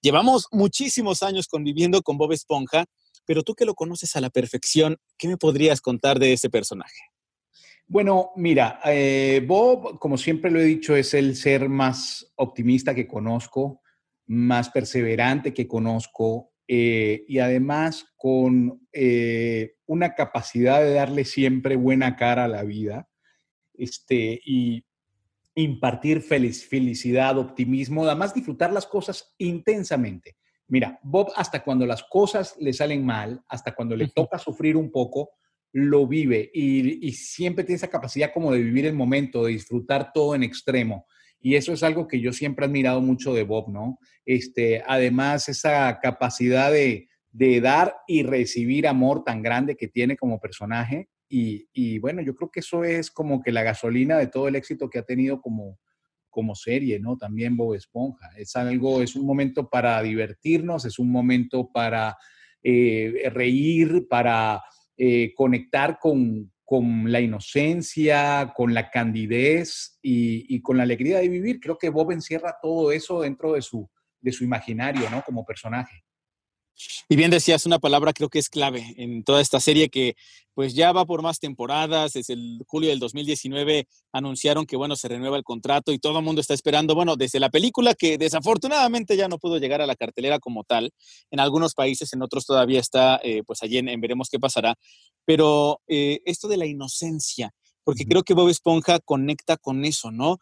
[0.00, 2.86] llevamos muchísimos años conviviendo con Bob Esponja,
[3.26, 6.96] pero tú que lo conoces a la perfección, ¿qué me podrías contar de ese personaje?
[7.86, 13.06] Bueno, mira, eh, Bob, como siempre lo he dicho, es el ser más optimista que
[13.06, 13.82] conozco,
[14.26, 22.16] más perseverante que conozco eh, y además con eh, una capacidad de darle siempre buena
[22.16, 23.08] cara a la vida
[23.74, 24.84] este, y
[25.54, 30.36] impartir felicidad, optimismo, además disfrutar las cosas intensamente.
[30.68, 34.90] Mira, Bob hasta cuando las cosas le salen mal, hasta cuando le toca sufrir un
[34.90, 35.30] poco,
[35.72, 40.34] lo vive y, siempre tiene esa capacidad como de vivir el momento, de disfrutar todo
[40.34, 41.06] en extremo.
[41.46, 44.00] Y eso es algo que yo siempre he admirado mucho de Bob, ¿no?
[44.24, 47.06] Este, además, esa capacidad de,
[47.60, 51.08] dar y recibir amor tan grande que tiene como personaje.
[51.28, 54.56] Y, y, bueno, yo creo que eso es como que la gasolina de todo el
[54.56, 55.78] éxito que ha tenido como,
[56.30, 57.16] como serie, ¿no?
[57.16, 58.28] También Bob Esponja.
[58.36, 62.16] Es algo, es un momento para divertirnos, es un momento para
[62.60, 64.64] eh, reír, para
[64.96, 71.60] eh, conectar con, con, la inocencia, con la candidez y, con la alegría de vivir.
[71.60, 73.88] Creo que Bob encierra todo eso dentro de su,
[74.20, 75.22] de su imaginario, ¿no?
[75.22, 76.04] Como personaje.
[77.08, 80.16] Y bien decías una palabra creo que es clave en toda esta serie que
[80.54, 82.14] pues ya va por más temporadas.
[82.14, 86.24] Desde el julio del 2019 anunciaron que bueno, se renueva el contrato y todo el
[86.24, 89.96] mundo está esperando, bueno, desde la película que desafortunadamente ya no pudo llegar a la
[89.96, 90.92] cartelera como tal.
[91.30, 94.74] En algunos países, en otros todavía está eh, pues allí en, Veremos qué pasará.
[95.24, 97.52] Pero eh, esto de la inocencia,
[97.84, 100.38] porque creo que Bob Esponja conecta con eso, ¿no?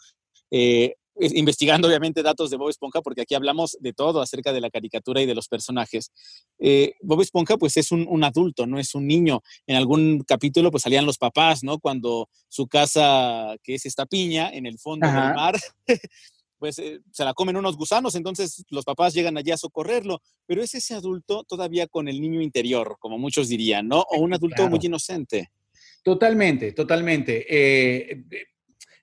[0.50, 4.70] Eh, investigando obviamente datos de Bob Esponja, porque aquí hablamos de todo acerca de la
[4.70, 6.10] caricatura y de los personajes.
[6.58, 9.42] Eh, Bob Esponja pues es un, adulto, no es un niño.
[9.66, 11.78] En algún capítulo pues salían los papás, ¿no?
[11.78, 15.56] Cuando su casa, que es esta piña, en el fondo del mar,
[16.58, 20.62] pues eh, se la comen unos gusanos, entonces los papás llegan allí a socorrerlo, pero
[20.62, 24.00] es ese adulto todavía con el niño interior, como muchos dirían, ¿no?
[24.00, 25.50] O un adulto muy inocente.
[26.02, 27.46] Totalmente, totalmente.
[27.48, 28.24] Eh,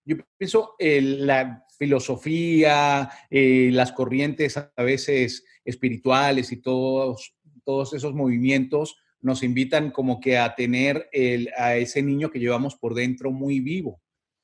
[0.04, 7.34] yo pienso, la filosofía, eh, las corrientes a veces espirituales y todos,
[7.66, 11.10] todos esos movimientos nos invitan como que a tener
[11.58, 14.00] a ese niño que llevamos por dentro muy vivo.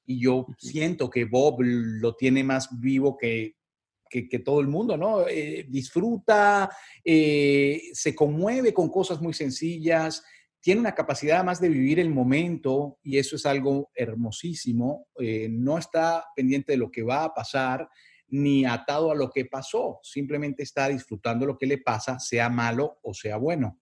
[0.08, 3.56] Y yo siento que Bob lo tiene más vivo que,
[4.10, 5.28] que, todo el mundo, ¿no?
[5.28, 6.72] Eh, disfruta,
[7.06, 10.24] eh, se conmueve con cosas muy sencillas,
[10.68, 15.08] tiene una capacidad más de vivir el momento y eso es algo hermosísimo.
[15.18, 17.88] Eh, no está pendiente de lo que va a pasar
[18.28, 23.00] ni atado a lo que pasó, simplemente está disfrutando lo que le pasa, sea malo
[23.02, 23.80] o sea bueno.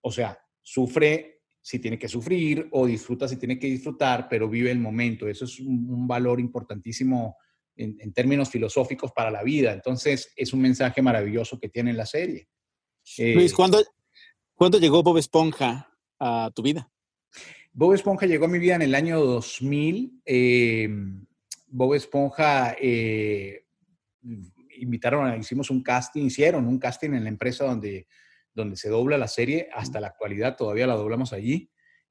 [0.00, 4.72] O sea, sufre si tiene que sufrir o disfruta si tiene que disfrutar, pero vive
[4.72, 5.28] el momento.
[5.28, 7.36] Eso es un, valor importantísimo
[7.76, 9.72] en, términos filosóficos para la vida.
[9.72, 12.48] Entonces, es un mensaje maravilloso que tiene la serie.
[13.18, 13.84] Luis, ¿cuándo,
[14.56, 15.87] ¿cuándo llegó Bob Esponja
[16.18, 16.90] a tu vida?
[17.72, 20.20] Bob Esponja llegó a mi vida en el año 2000.
[20.24, 21.24] Em,
[21.68, 23.64] Bob Esponja eh,
[24.78, 28.08] invitaron, hicimos un casting, hicieron un casting en la empresa donde,
[28.52, 29.68] donde se dobla la serie.
[29.72, 31.70] Hasta la actualidad todavía la doblamos allí.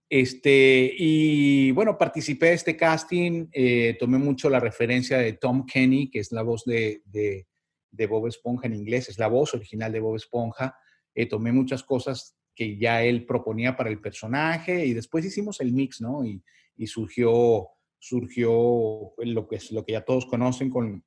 [0.10, 6.10] Este, y bueno, participé de este casting, eh, tomé mucho la referencia de Tom Kenny,
[6.10, 7.46] que es la voz de, de,
[8.08, 10.78] Bob Esponja en inglés, es la voz original de Bob Esponja.
[11.14, 15.72] Eh, tomé muchas cosas que ya él proponía para el personaje y después hicimos el
[15.72, 16.26] mix, ¿no?
[16.26, 16.42] Y,
[16.88, 21.04] surgió, surgió lo que, es, lo que ya todos conocen con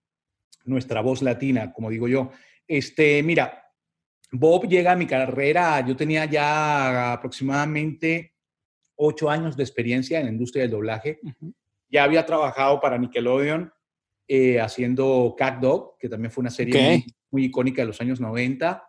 [0.65, 2.31] nuestra voz latina, como digo yo.
[2.67, 3.65] Este, mira,
[4.33, 8.35] Bob llega a mi carrera, yo tenía ya aproximadamente
[8.97, 11.21] ocho años de experiencia en la industria del doblaje.
[11.89, 13.73] Ya había trabajado para Nickelodeon
[14.29, 18.21] eh, haciendo Cat Dog, que también fue una serie muy, muy, icónica de los años
[18.21, 18.85] 90.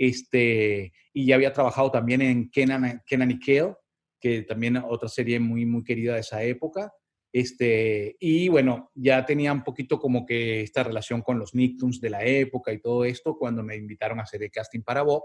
[0.00, 3.74] Este, y ya había trabajado también en Kenan, Kenan y Kale,
[4.18, 6.90] que también otra serie muy, muy querida de esa época.
[7.30, 12.08] Este, y bueno, ya tenía un poquito como que esta relación con los Nicktoons de
[12.08, 15.22] la época y todo esto cuando me invitaron a hacer el casting para Bob.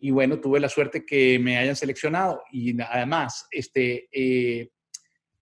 [0.00, 2.42] Y bueno, tuve la suerte que me hayan seleccionado.
[2.50, 4.70] Y además, este, eh,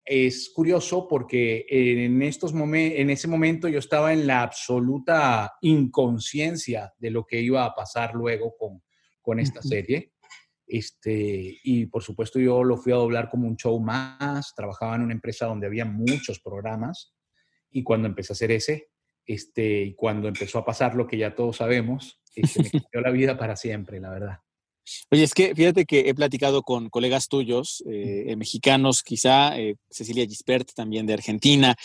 [0.05, 7.11] es curioso porque en, estos en ese momento yo estaba en la absoluta inconsciencia de
[7.11, 8.83] lo que iba a pasar luego con,
[9.21, 10.13] con esta serie.
[10.67, 15.03] Este, y por supuesto yo lo fui a doblar como un show más, trabajaba en
[15.03, 17.15] una empresa donde había muchos programas
[17.71, 18.89] y cuando empecé a hacer ese,
[19.27, 23.11] este, y cuando empezó a pasar lo que ya todos sabemos, este, me cambió la
[23.11, 24.39] vida para siempre, la verdad.
[25.11, 29.77] Oye, es que fíjate que he platicado con colegas tuyos, eh, eh, mexicanos quizá, eh,
[29.91, 31.77] Cecilia Gispert también de Argentina,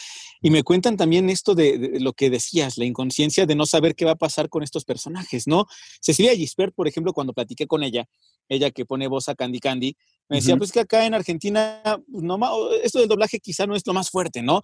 [0.42, 3.96] y me cuentan también esto de, de lo que decías, la inconsciencia de no saber
[3.96, 5.66] qué va a pasar con estos personajes, ¿no?
[6.02, 8.08] Cecilia Gispert, por ejemplo, cuando platiqué con ella,
[8.50, 9.96] ella que pone voz a Candy Candy,
[10.30, 10.60] me decía, Ujú.
[10.60, 11.82] pues que acá en Argentina,
[12.12, 14.62] pues, no, esto del doblaje quizá no es lo más fuerte, ¿no?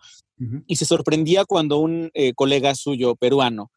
[0.68, 3.72] Y se sorprendía cuando un eh, colega suyo peruano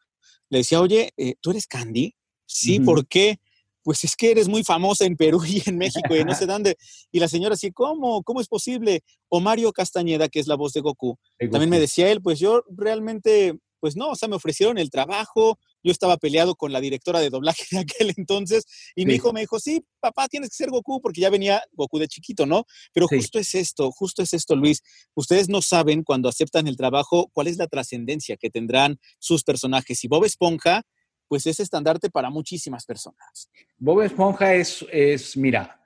[0.49, 2.15] le decía, oye, eh, ¿tú eres Candy?
[2.45, 2.85] Sí, Ujú.
[2.85, 3.39] ¿por qué?
[3.87, 6.75] Pues es que eres muy famosa en Perú y en México y no sé dónde.
[7.09, 8.21] Y la señora así, ¿cómo?
[8.21, 9.01] ¿Cómo es posible?
[9.29, 12.37] O Mario Castañeda, que es la voz de Goku, De también me decía él, pues
[12.37, 16.81] yo realmente, pues no, o sea, me ofrecieron el trabajo, yo estaba peleado con la
[16.81, 19.15] directora de doblaje de aquel entonces y mi Sí.
[19.15, 22.45] hijo me dijo, sí, papá, tienes que ser Goku porque ya venía Goku de chiquito,
[22.45, 22.65] ¿no?
[22.93, 23.15] Pero Sí.
[23.15, 24.81] justo es esto, justo es esto, Luis.
[25.15, 30.03] Ustedes no saben cuando aceptan el trabajo cuál es la trascendencia que tendrán sus personajes.
[30.03, 30.83] Y Bob Esponja,
[31.27, 33.49] pues es estandarte para muchísimas personas.
[33.77, 35.81] Bob Esponja es, es mira,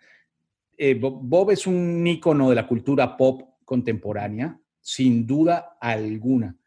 [0.78, 6.58] eh, Bob, es un ícono de la cultura pop contemporánea, sin duda alguna.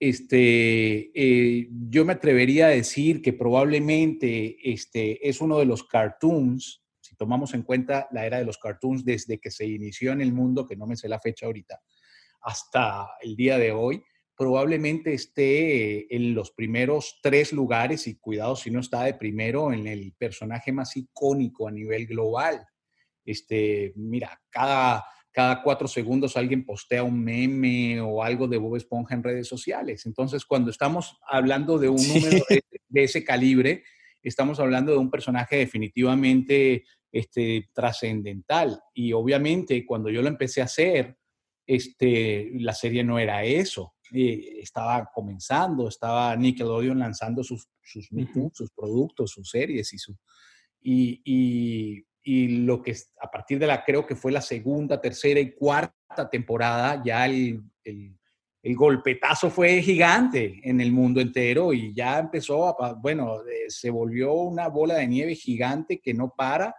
[0.00, 6.82] Este, eh, yo me atrevería a decir que probablemente este, es uno de los cartoons,
[7.00, 10.32] si tomamos en cuenta la era de los cartoons desde que se inició en el
[10.32, 11.80] mundo, que no me sé la fecha ahorita,
[12.42, 14.02] hasta el día de hoy,
[14.38, 19.72] probablemente esté eh, en los primeros tres lugares y cuidado si no está de primero
[19.72, 22.64] en el personaje más icónico a nivel global.
[23.24, 29.14] Este, mira, cada, cada cuatro segundos alguien postea un meme o algo de Bob Esponja
[29.14, 30.06] en redes sociales.
[30.06, 32.20] Entonces, cuando estamos hablando de un Sí.
[32.20, 33.82] número de, de ese calibre,
[34.22, 38.80] estamos hablando de un personaje definitivamente este, trascendental.
[38.94, 41.16] Y obviamente, cuando yo lo empecé a hacer,
[41.66, 43.94] este, la serie no era eso.
[44.12, 48.50] Eh, estaba comenzando, estaba Nickelodeon lanzando sus, sus, Ujú.
[48.54, 50.16] sus productos, sus series y su...
[50.80, 55.40] Y, y- y lo que a partir de la, creo que fue la segunda, tercera
[55.40, 58.18] y cuarta temporada, ya el, el-
[58.62, 63.88] el golpetazo fue gigante en el mundo entero y ya empezó, a, bueno, eh, se
[63.88, 66.74] volvió una bola de nieve gigante que no para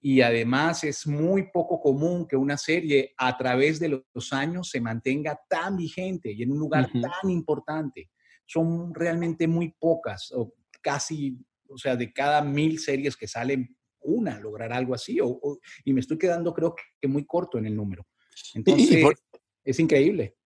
[0.00, 4.80] y además es muy poco común que una serie a través de los años se
[4.80, 8.10] mantenga tan vigente y en un lugar tan importante.
[8.46, 11.36] Son realmente muy pocas, o casi,
[11.68, 15.92] o sea, de cada mil series que salen, una logrará algo así, o- o- y
[15.92, 18.06] me estoy quedando creo que muy corto en el número.
[18.54, 19.18] Entonces, por-
[19.64, 20.36] es increíble.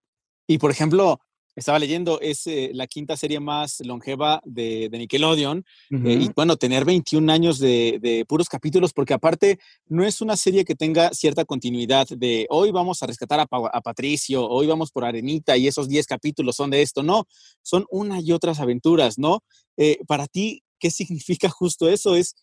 [0.48, 1.20] Y por ejemplo,
[1.54, 5.64] estaba leyendo, es eh, la quinta serie más longeva de, de Nickelodeon.
[5.90, 10.36] eh, y bueno, tener 21 años de, de puros capítulos, porque aparte no es una
[10.36, 14.66] serie que tenga cierta continuidad de hoy vamos a rescatar a, Pa- a Patricio, hoy
[14.66, 17.02] vamos por Arenita y esos 10 capítulos son de esto.
[17.02, 17.26] No,
[17.62, 19.40] son una y otras aventuras, ¿no?
[19.76, 22.16] Eh, para ti, ¿qué significa justo eso?
[22.16, 22.34] Es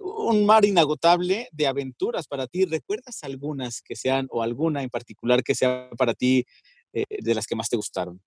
[0.00, 2.64] un mar inagotable de aventuras para ti.
[2.66, 6.44] ¿Recuerdas algunas que sean, o alguna en particular que sea para ti
[6.92, 8.20] eh, de las que más te gustaron?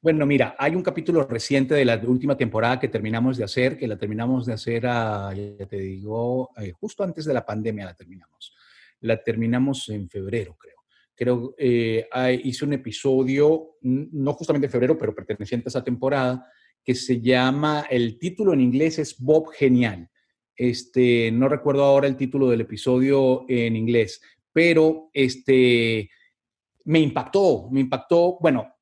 [0.00, 3.88] Bueno, mira, hay un capítulo reciente de la última temporada que terminamos de hacer, que
[3.88, 7.94] la terminamos de hacer, a, ya te digo, eh, justo antes de la pandemia la
[7.94, 8.54] terminamos.
[9.00, 10.76] La terminamos en febrero, creo.
[11.14, 12.06] Creo, eh,
[12.44, 16.46] hice un episodio, no justamente en febrero, pero perteneciente a esa temporada,
[16.84, 20.08] que se llama, el título en inglés es Bob Genial.
[20.54, 24.20] Este, no recuerdo ahora el título del episodio en inglés,
[24.52, 26.08] pero este,
[26.84, 28.75] me impactó, me impactó, bueno,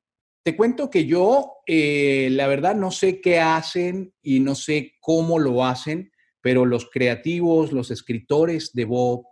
[0.45, 5.39] te cuento que yo, eh, la verdad, no sé qué hacen y no sé cómo
[5.39, 9.25] lo hacen, pero los creativos, los escritores de Bob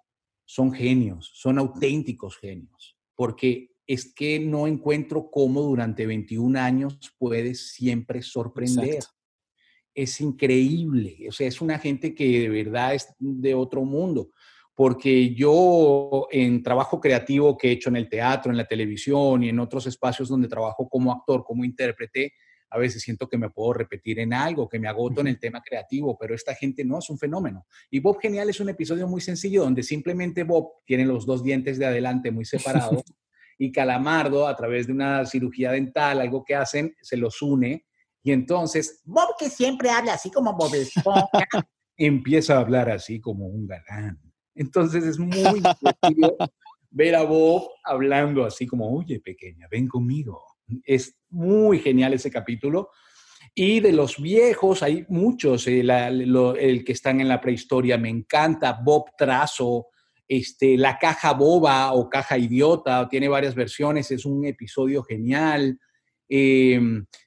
[0.43, 7.73] son genios, son auténticos genios, porque es que no encuentro cómo durante 21 años puedes
[7.73, 8.95] siempre sorprender.
[8.95, 9.15] Exacto.
[9.93, 14.31] Es increíble, o sea, es una gente que de verdad es de otro mundo
[14.75, 19.49] porque yo en trabajo creativo que he hecho en el teatro, en la televisión y
[19.49, 22.33] en otros espacios donde trabajo como actor, como intérprete,
[22.71, 25.61] a veces siento que me puedo repetir en algo, que me agoto en el tema
[25.61, 27.67] creativo, pero esta gente no es un fenómeno.
[27.91, 31.77] Y Bob Genial es un episodio muy sencillo donde simplemente Bob tiene los dos dientes
[31.77, 33.03] de adelante muy separados
[33.59, 37.85] y Calamardo, a través de una cirugía dental, algo que hacen, se los une
[38.23, 41.27] y entonces Bob que siempre habla así como Bob Esponja.
[41.97, 44.19] empieza a hablar así como un galán.
[44.55, 45.61] Entonces es muy
[46.91, 50.41] ver a Bob hablando así como, oye, pequeña, ven conmigo.
[50.83, 52.89] Es muy genial ese capítulo.
[53.55, 57.97] Y de los viejos, hay muchos, eh, la- lo- el que están en la prehistoria,
[57.97, 59.87] me encanta, Bob Trazo,
[60.27, 65.77] este, La Caja Boba o Caja Idiota, tiene varias versiones, es un episodio genial.
[66.35, 66.81] Eh,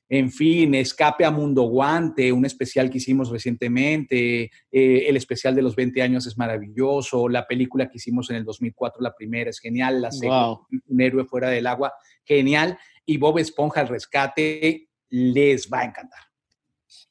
[0.08, 5.62] en fin, Escape a Mundo Guante, un especial que hicimos recientemente, eh, el especial de
[5.62, 9.60] los 20 años es maravilloso, la película que hicimos en el 2004, la primera es
[9.60, 10.66] genial, la segunda, Wow.
[10.88, 11.92] Un héroe fuera del agua,
[12.24, 16.20] genial, y Bob Esponja al rescate, les va a encantar.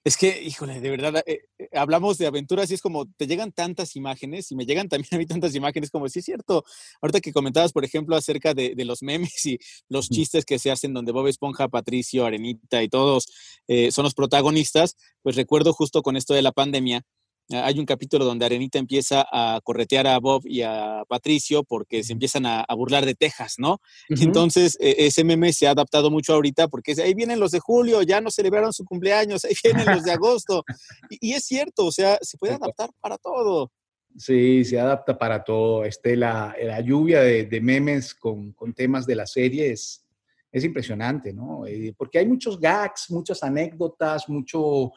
[0.05, 3.51] Es que, híjole, de verdad, eh, eh, hablamos de aventuras y es como te llegan
[3.51, 6.63] tantas imágenes y me llegan también a mí tantas imágenes como sí es cierto.
[7.01, 9.57] Ahorita que comentabas, por ejemplo, acerca de, de los memes y
[9.89, 13.27] los chistes que se hacen donde Bob Esponja, Patricio, Arenita y todos
[13.67, 17.01] eh, son los protagonistas, pues recuerdo justo con esto de la pandemia,
[17.49, 22.13] hay un capítulo donde Arenita empieza a corretear a Bob y a Patricio porque se
[22.13, 23.79] empiezan a, a burlar de Texas, ¿no?
[24.09, 24.23] Ujú.
[24.23, 27.59] Entonces, eh, ese meme se ha adaptado mucho ahorita porque es, ahí vienen los de
[27.59, 30.63] julio, ya no celebraron su cumpleaños, ahí vienen los de agosto.
[31.09, 33.71] Y, y es cierto, o sea, se puede adaptar para todo.
[34.17, 35.83] Sí, se adapta para todo.
[35.83, 40.05] Este, la, la lluvia de, de memes con, con temas de la serie es,
[40.51, 41.67] es impresionante, ¿no?
[41.67, 44.93] Eh, porque hay muchos gags, muchas anécdotas, mucho,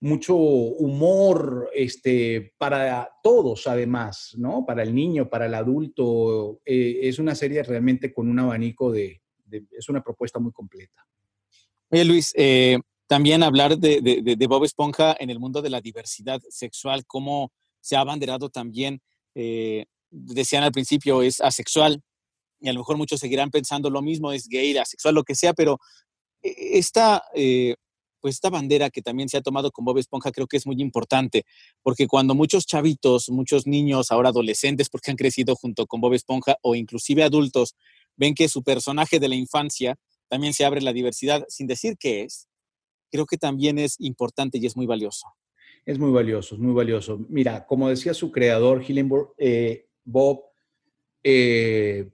[0.00, 4.64] mucho humor este, para todos, además, ¿no?
[4.64, 6.60] Para el niño, para el adulto.
[6.64, 9.20] Eh, es una serie realmente con un abanico de,
[9.76, 11.04] Es una propuesta muy completa.
[11.90, 15.80] Oye, Luis, eh, también hablar de, de- de- Bob Esponja en el mundo de la
[15.80, 19.00] diversidad sexual, cómo se ha abanderado también,
[19.34, 22.02] eh, decían al principio, es asexual,
[22.60, 25.54] y a lo mejor muchos seguirán pensando lo mismo, es gay, asexual, lo que sea,
[25.54, 25.78] pero
[26.42, 27.22] esta,
[28.20, 30.80] pues esta bandera que también se ha tomado con Bob Esponja creo que es muy
[30.80, 31.44] importante,
[31.82, 36.56] porque cuando muchos chavitos, muchos niños, ahora adolescentes, porque han crecido junto con Bob Esponja,
[36.62, 37.74] o inclusive adultos,
[38.16, 39.96] ven que su personaje de la infancia
[40.28, 42.48] también se abre la diversidad, sin decir qué es,
[43.10, 45.26] creo que también es importante y es muy valioso.
[45.84, 47.24] Es muy valioso, es muy valioso.
[47.28, 50.42] Mira, como decía su creador, Hillenburg, eh, Bob,
[51.22, 52.10] eh,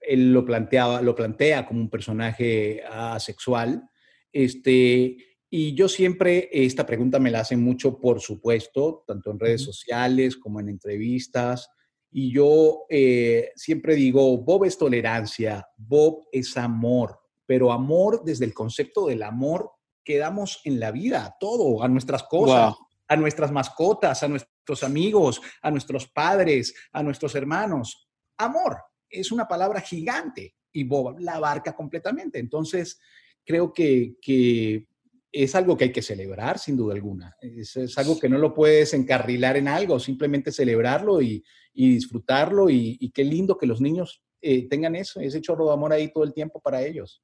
[0.00, 3.88] él lo planteaba, lo plantea como un personaje asexual.
[4.34, 5.16] Este,
[5.48, 10.36] y yo siempre, esta pregunta me la hacen mucho, por supuesto, tanto en redes sociales
[10.36, 11.70] como en entrevistas.
[12.10, 18.52] Y yo eh, siempre digo, Bob es tolerancia, Bob es amor, pero amor desde el
[18.52, 19.70] concepto del amor
[20.02, 22.86] que damos en la vida, a todo, a nuestras cosas, Wow.
[23.06, 28.08] a nuestras mascotas, a nuestros amigos, a nuestros padres, a nuestros hermanos.
[28.36, 28.78] Amor
[29.08, 32.40] es una palabra gigante y Bob la abarca completamente.
[32.40, 32.98] Entonces,
[33.44, 34.86] creo que, que
[35.32, 37.36] es algo que hay que celebrar, sin duda alguna.
[37.40, 42.70] Es, es algo que no lo puedes encarrilar en algo, simplemente celebrarlo y, y disfrutarlo.
[42.70, 46.12] Y, y qué lindo que los niños eh, tengan eso, ese chorro de amor ahí
[46.12, 47.22] todo el tiempo para ellos.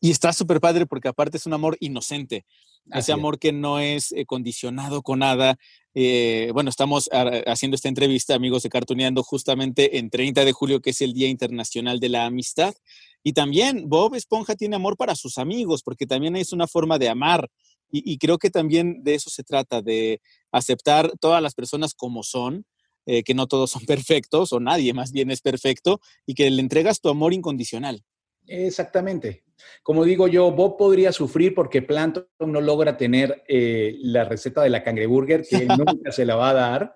[0.00, 2.44] Y está súper padre porque aparte es un amor inocente,
[2.90, 3.18] Así ese es.
[3.18, 5.58] amor que no es eh, condicionado con nada.
[5.94, 10.90] Eh, bueno, estamos haciendo esta entrevista, amigos de Cartuneando, justamente en 30 de julio, que
[10.90, 12.74] es el Día Internacional de la Amistad.
[13.22, 17.08] Y también Bob Esponja tiene amor para sus amigos, porque también es una forma de
[17.08, 17.50] amar.
[17.90, 20.20] Y, y creo que también de eso se trata, de
[20.52, 22.64] aceptar todas las personas como son,
[23.10, 26.60] eh, que no todos son perfectos, o nadie más bien es perfecto, y que le
[26.60, 28.04] entregas tu amor incondicional.
[28.48, 29.44] Exactamente.
[29.82, 34.70] Como digo yo, Bob podría sufrir porque Planton no logra tener eh, la receta de
[34.70, 36.94] la cangreburger, que él nunca se la va a dar,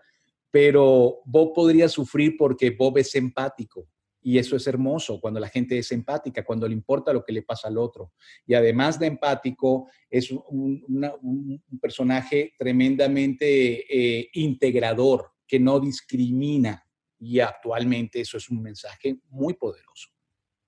[0.51, 3.89] pero Bob podría sufrir porque Bob es empático.
[4.25, 7.43] Y eso es hermoso, cuando la gente es empática, cuando le importa lo que le
[7.43, 8.13] pasa al otro.
[8.47, 13.85] Y además de empático, es un, una- un- un personaje tremendamente
[14.21, 16.87] eh, integrador, que no discrimina.
[17.19, 20.11] Y actualmente eso es un mensaje muy poderoso.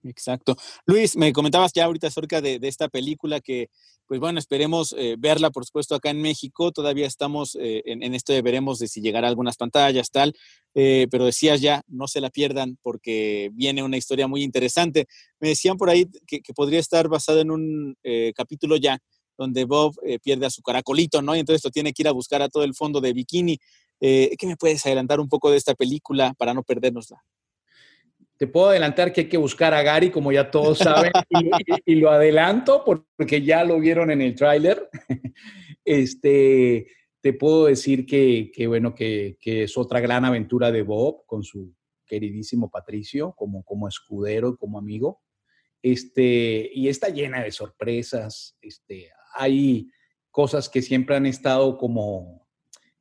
[0.04, 0.56] Exacto.
[0.86, 3.70] Luis, me comentabas ya ahorita acerca de, esta película que,
[4.06, 6.72] pues bueno, esperemos eh, verla, por supuesto, acá en México.
[6.72, 10.34] Todavía estamos eh, en, en esto de veremos de si llegará a algunas pantallas, tal.
[10.74, 15.06] Eh, pero decías ya, no se la pierdan porque viene una historia muy interesante.
[15.40, 17.96] Me decían por ahí que, podría estar basada en un
[18.36, 18.98] capítulo ya
[19.36, 21.34] donde Bob pierde a su caracolito, ¿no?
[21.34, 23.58] Y entonces lo tiene que ir a buscar a todo el fondo de bikini.
[23.98, 27.24] ¿Qué me puedes adelantar un poco de esta película para no perdérnosla?
[28.36, 31.92] Te puedo adelantar que hay que buscar a Gary, como ya todos saben, y, y-
[31.92, 34.88] y lo adelanto porque ya lo vieron en el tráiler.
[35.86, 36.86] Este,
[37.20, 41.42] te puedo decir que, que, bueno, que, que es otra gran aventura de Bob con
[41.44, 41.74] su
[42.06, 45.20] queridísimo Patricio como, como escudero, como amigo.
[45.82, 48.56] Este, y está llena de sorpresas.
[48.62, 49.90] Este, hay
[50.30, 52.48] cosas que siempre han estado como,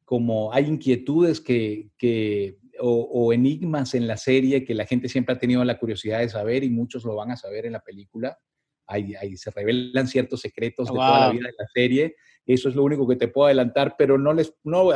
[0.04, 5.34] como hay inquietudes que, que o, o enigmas en la serie que la gente siempre
[5.34, 8.38] ha tenido la curiosidad de saber y muchos lo van a saber en la película.
[8.86, 12.16] Ahí, ahí se revelan ciertos secretos de toda la vida de la serie.
[12.46, 14.90] Eso es lo único que te puedo adelantar, pero no les no,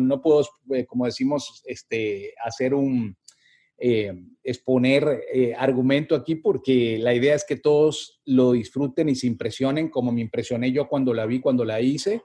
[0.00, 3.14] no puedo, eh, como decimos, este, hacer un,
[3.76, 9.26] eh, exponer eh, argumento aquí porque la idea es que todos lo disfruten y se
[9.26, 12.22] impresionen como me impresioné yo cuando la vi, cuando la hice.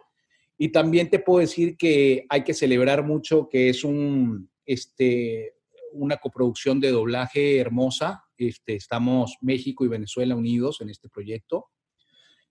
[0.58, 5.56] Y también te puedo decir que hay que celebrar mucho que es un, este,
[5.94, 8.24] una coproducción de doblaje hermosa.
[8.38, 11.66] Este, estamos México y Venezuela unidos en este proyecto.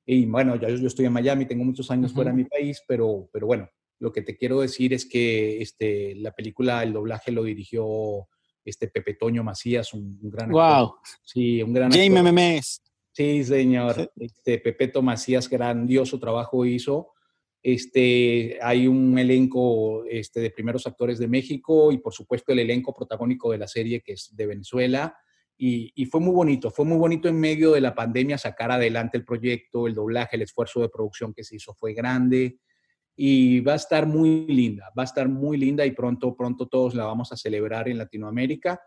[0.05, 3.29] Y bueno, ya yo, estoy en Miami, tengo muchos años fuera de mi país, pero,
[3.33, 3.69] pero bueno,
[4.01, 8.27] lo que te quiero decir es que este, la película, el doblaje lo dirigió
[8.65, 10.95] este Pepe Toño Macías, un, gran wow.
[11.23, 12.83] Sí, un gran Jamie Memes.
[13.13, 14.11] Sí, señor.
[14.17, 17.13] Este Pepeto Macías, grandioso trabajo hizo.
[17.63, 22.95] Este, hay un elenco este, de primeros actores de México y por supuesto el elenco
[22.95, 25.17] protagónico de la serie que es de Venezuela.
[25.61, 29.25] Y, fue muy bonito, fue muy bonito en medio de la pandemia sacar adelante el
[29.25, 32.61] proyecto, el doblaje, el esfuerzo de producción que se hizo fue grande
[33.17, 36.95] y va a estar muy linda, va a estar muy linda y pronto, pronto todos
[36.95, 38.81] la vamos a celebrar en Latinoamérica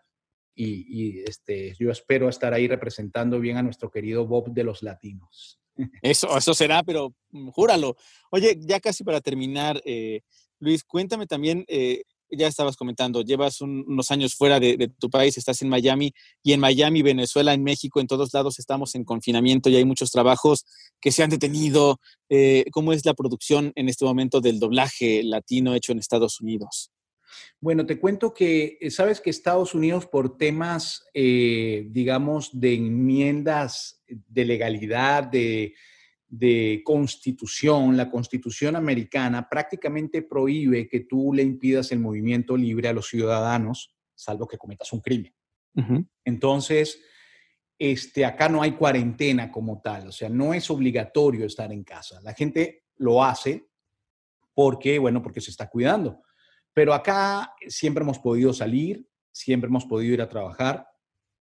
[0.55, 5.60] y, este, yo espero estar ahí representando bien a nuestro querido Bob de los latinos.
[6.01, 7.95] Eso, eso será, pero mm, júralo.
[8.31, 10.21] Oye, ya casi para terminar, eh,
[10.59, 15.61] Luis, cuéntame también eh, ya estabas comentando, llevas unos años fuera de, tu país, estás
[15.61, 16.13] en Miami
[16.43, 20.11] y en Miami, Venezuela, en México, en todos lados estamos en confinamiento y hay muchos
[20.11, 20.65] trabajos
[21.01, 21.99] que se han detenido.
[22.29, 26.91] Eh, ¿Cómo es la producción en este momento del doblaje latino hecho en Estados Unidos?
[27.59, 34.03] Bueno, te cuento que eh, sabes que Estados Unidos por temas, eh, digamos, de enmiendas
[34.07, 35.73] de legalidad, de,
[36.31, 42.93] de constitución, la constitución americana prácticamente prohíbe que tú le impidas el movimiento libre a
[42.93, 45.33] los ciudadanos, salvo que cometas un crimen.
[46.23, 47.01] Entonces,
[47.77, 52.21] este, acá no hay cuarentena como tal, o sea, no es obligatorio estar en casa.
[52.21, 53.67] La gente lo hace
[54.53, 56.21] porque, bueno, porque se está cuidando.
[56.73, 60.87] Pero acá siempre hemos podido salir, siempre hemos podido ir a trabajar.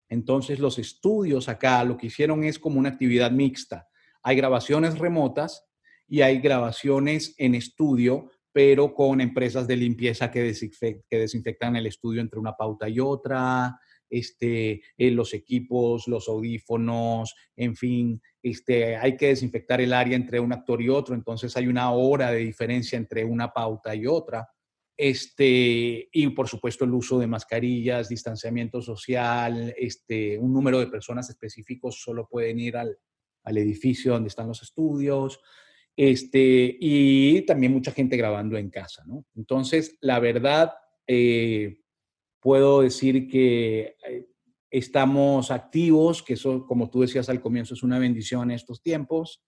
[0.09, 3.87] Entonces, los estudios acá lo que hicieron es como una actividad mixta
[4.23, 5.67] hay grabaciones remotas
[6.07, 10.53] y hay grabaciones en estudio, pero con empresas de limpieza que,
[11.09, 17.75] desinfectan el estudio entre una pauta y otra, este, eh, los equipos, los audífonos, en
[17.75, 21.91] fin, este, hay que desinfectar el área entre un actor y otro, entonces hay una
[21.91, 24.47] hora de diferencia entre una pauta y otra.
[24.97, 31.29] Este, y por supuesto el uso de mascarillas, distanciamiento social, este, un número de personas
[31.29, 32.97] específicos solo pueden ir al,
[33.43, 35.39] al edificio donde están los estudios,
[35.95, 39.25] este, y también mucha gente grabando en casa, ¿no?
[39.35, 40.73] Entonces, la verdad,
[41.07, 41.81] eh,
[42.39, 44.27] puedo decir que eh,
[44.69, 49.43] estamos activos, que eso, como tú decías al comienzo, es una bendición en estos tiempos.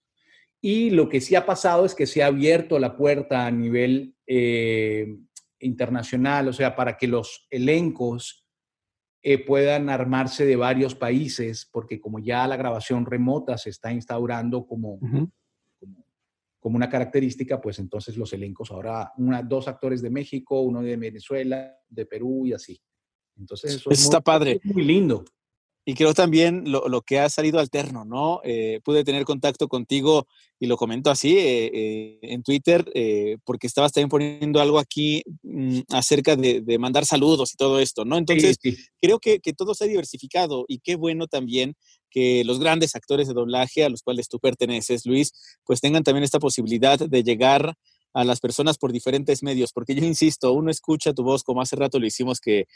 [0.62, 4.16] Y lo que sí ha pasado es que se ha abierto la puerta a nivel
[4.28, 5.18] eh,
[5.64, 8.46] internacional, o sea, para que los elencos
[9.22, 14.66] eh, puedan armarse de varios países, porque como ya la grabación remota se está instaurando
[14.66, 15.00] como,
[16.60, 20.98] como, una característica, pues entonces los elencos ahora, una, dos actores de México, uno de
[20.98, 22.82] Venezuela, de Perú y así.
[23.38, 24.60] Entonces eso, está padre.
[24.66, 25.24] muy lindo.
[25.86, 28.40] Y creo también lo, lo, que ha salido alterno, ¿no?
[28.46, 30.28] Eh, pude tener contacto contigo
[30.58, 32.86] y lo comento así eh, eh, en Twitter,
[33.44, 38.06] porque estabas también poniendo algo aquí mm, acerca de, de, mandar saludos y todo esto,
[38.06, 38.18] ¿no?
[38.18, 38.58] Entonces,
[39.02, 41.76] creo que, que, todo se ha diversificado y qué bueno también
[42.10, 45.34] que los grandes actores de doblaje a los cuales tú perteneces, Luis,
[45.66, 47.76] pues tengan también esta posibilidad de llegar
[48.14, 51.76] a las personas por diferentes medios, porque yo insisto, uno escucha tu voz como hace
[51.76, 52.68] rato lo hicimos que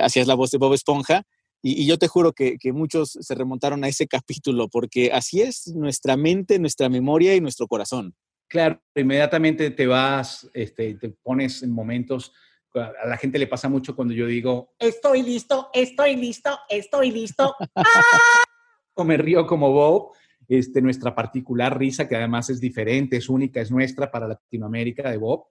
[0.00, 1.26] hacías la voz de Bob Esponja,
[1.66, 6.14] y, yo te juro que, muchos se remontaron a ese capítulo, porque así es nuestra
[6.14, 8.14] mente, nuestra memoria y nuestro corazón.
[8.48, 12.34] Claro, inmediatamente te vas, este, te pones en momentos,
[12.74, 17.56] a la gente le pasa mucho cuando yo digo, estoy listo, estoy listo, estoy listo.
[18.94, 20.12] o me río como Bob,
[20.46, 25.16] este, nuestra particular risa, que además es diferente, es única, es nuestra para Latinoamérica de
[25.16, 25.46] Bob.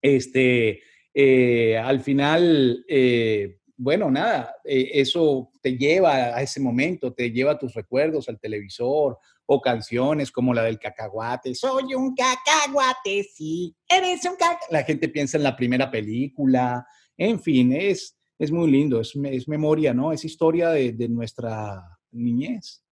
[0.00, 0.80] Este,
[1.12, 7.58] eh, al final, eh, bueno, nada, eh, eso te lleva a ese momento, te lleva
[7.58, 11.54] tus recuerdos al televisor o canciones como la del cacahuate.
[11.54, 14.66] Soy un cacahuate, sí, eres un cacahuate.
[14.68, 19.48] La gente piensa en la primera película, en fin, es, es muy lindo, es, es
[19.48, 20.12] memoria, ¿no?
[20.12, 22.84] Es historia de, de nuestra niñez.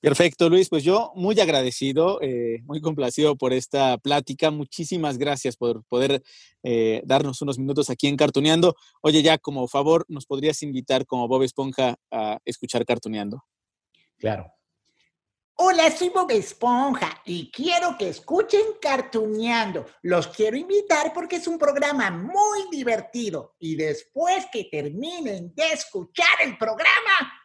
[0.00, 0.68] Perfecto, Luis.
[0.68, 4.50] Pues yo muy agradecido, eh, muy complacido por esta plática.
[4.50, 6.22] Muchísimas gracias por poder
[6.62, 8.76] eh, darnos unos minutos aquí en Cartuneando.
[9.02, 13.42] Oye, ya como favor, ¿nos podrías invitar como Bob Esponja a escuchar Cartuneando?
[14.18, 14.52] Claro.
[15.60, 19.86] Hola, soy Bob Esponja y quiero que escuchen Cartuneando.
[20.02, 23.56] Los quiero invitar porque es un programa muy divertido.
[23.58, 27.37] Y después que terminen de escuchar el programa,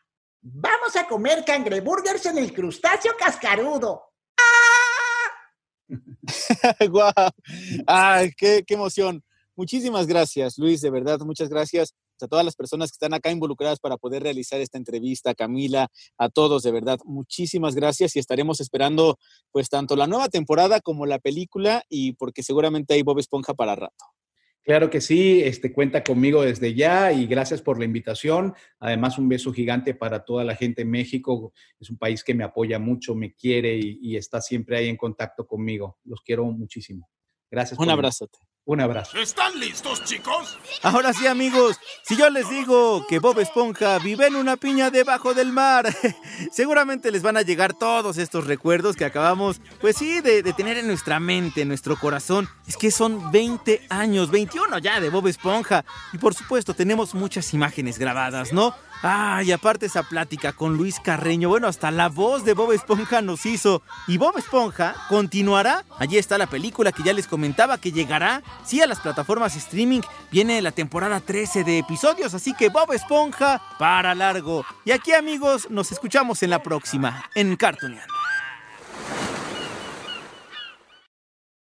[0.43, 4.03] vamos a comer cangreburgers en el crustáceo cascarudo.
[6.89, 7.13] ¡Guau!
[7.87, 9.23] ¡Ay, qué, qué emoción!
[9.55, 13.79] Muchísimas gracias, Luis, de verdad, muchas gracias a todas las personas que están acá involucradas
[13.79, 19.19] para poder realizar esta entrevista, Camila, a todos, de verdad, muchísimas gracias y estaremos esperando
[19.51, 23.75] pues tanto la nueva temporada como la película y porque seguramente hay Bob Esponja para
[23.75, 24.05] rato.
[24.63, 28.53] Claro que sí, este cuenta conmigo desde ya y gracias por la invitación.
[28.79, 31.51] Además, un beso gigante para toda la gente en México.
[31.79, 34.95] Es un país que me apoya mucho, me quiere y, y está siempre ahí en
[34.95, 35.97] contacto conmigo.
[36.05, 37.09] Los quiero muchísimo.
[37.51, 37.77] Gracias.
[37.77, 38.39] Un abrazote.
[38.65, 39.17] Un abrazo.
[39.17, 40.57] ¿Están listos, chicos?
[40.83, 45.33] Ahora sí, amigos, si yo les digo que Bob Esponja vive en una piña debajo
[45.33, 45.93] del mar,
[46.51, 50.77] seguramente les van a llegar todos estos recuerdos que acabamos, pues sí, de, de tener
[50.77, 52.47] en nuestra mente, en nuestro corazón.
[52.65, 55.83] Es que son 20 años, 21 ya de Bob Esponja.
[56.13, 58.73] Y por supuesto, tenemos muchas imágenes grabadas, ¿no?
[59.05, 63.45] Ah, aparte esa plática con Luis Carreño, bueno, hasta la voz de Bob Esponja nos
[63.45, 63.81] hizo.
[64.07, 65.83] Y Bob Esponja continuará.
[65.99, 68.41] Allí está la película que ya les comentaba que llegará.
[68.65, 70.01] Sí, a las plataformas streaming
[70.31, 74.65] viene la temporada 13 de episodios, así que Bob Esponja para largo.
[74.85, 78.13] Y aquí amigos, nos escuchamos en la próxima, en Cartooneando.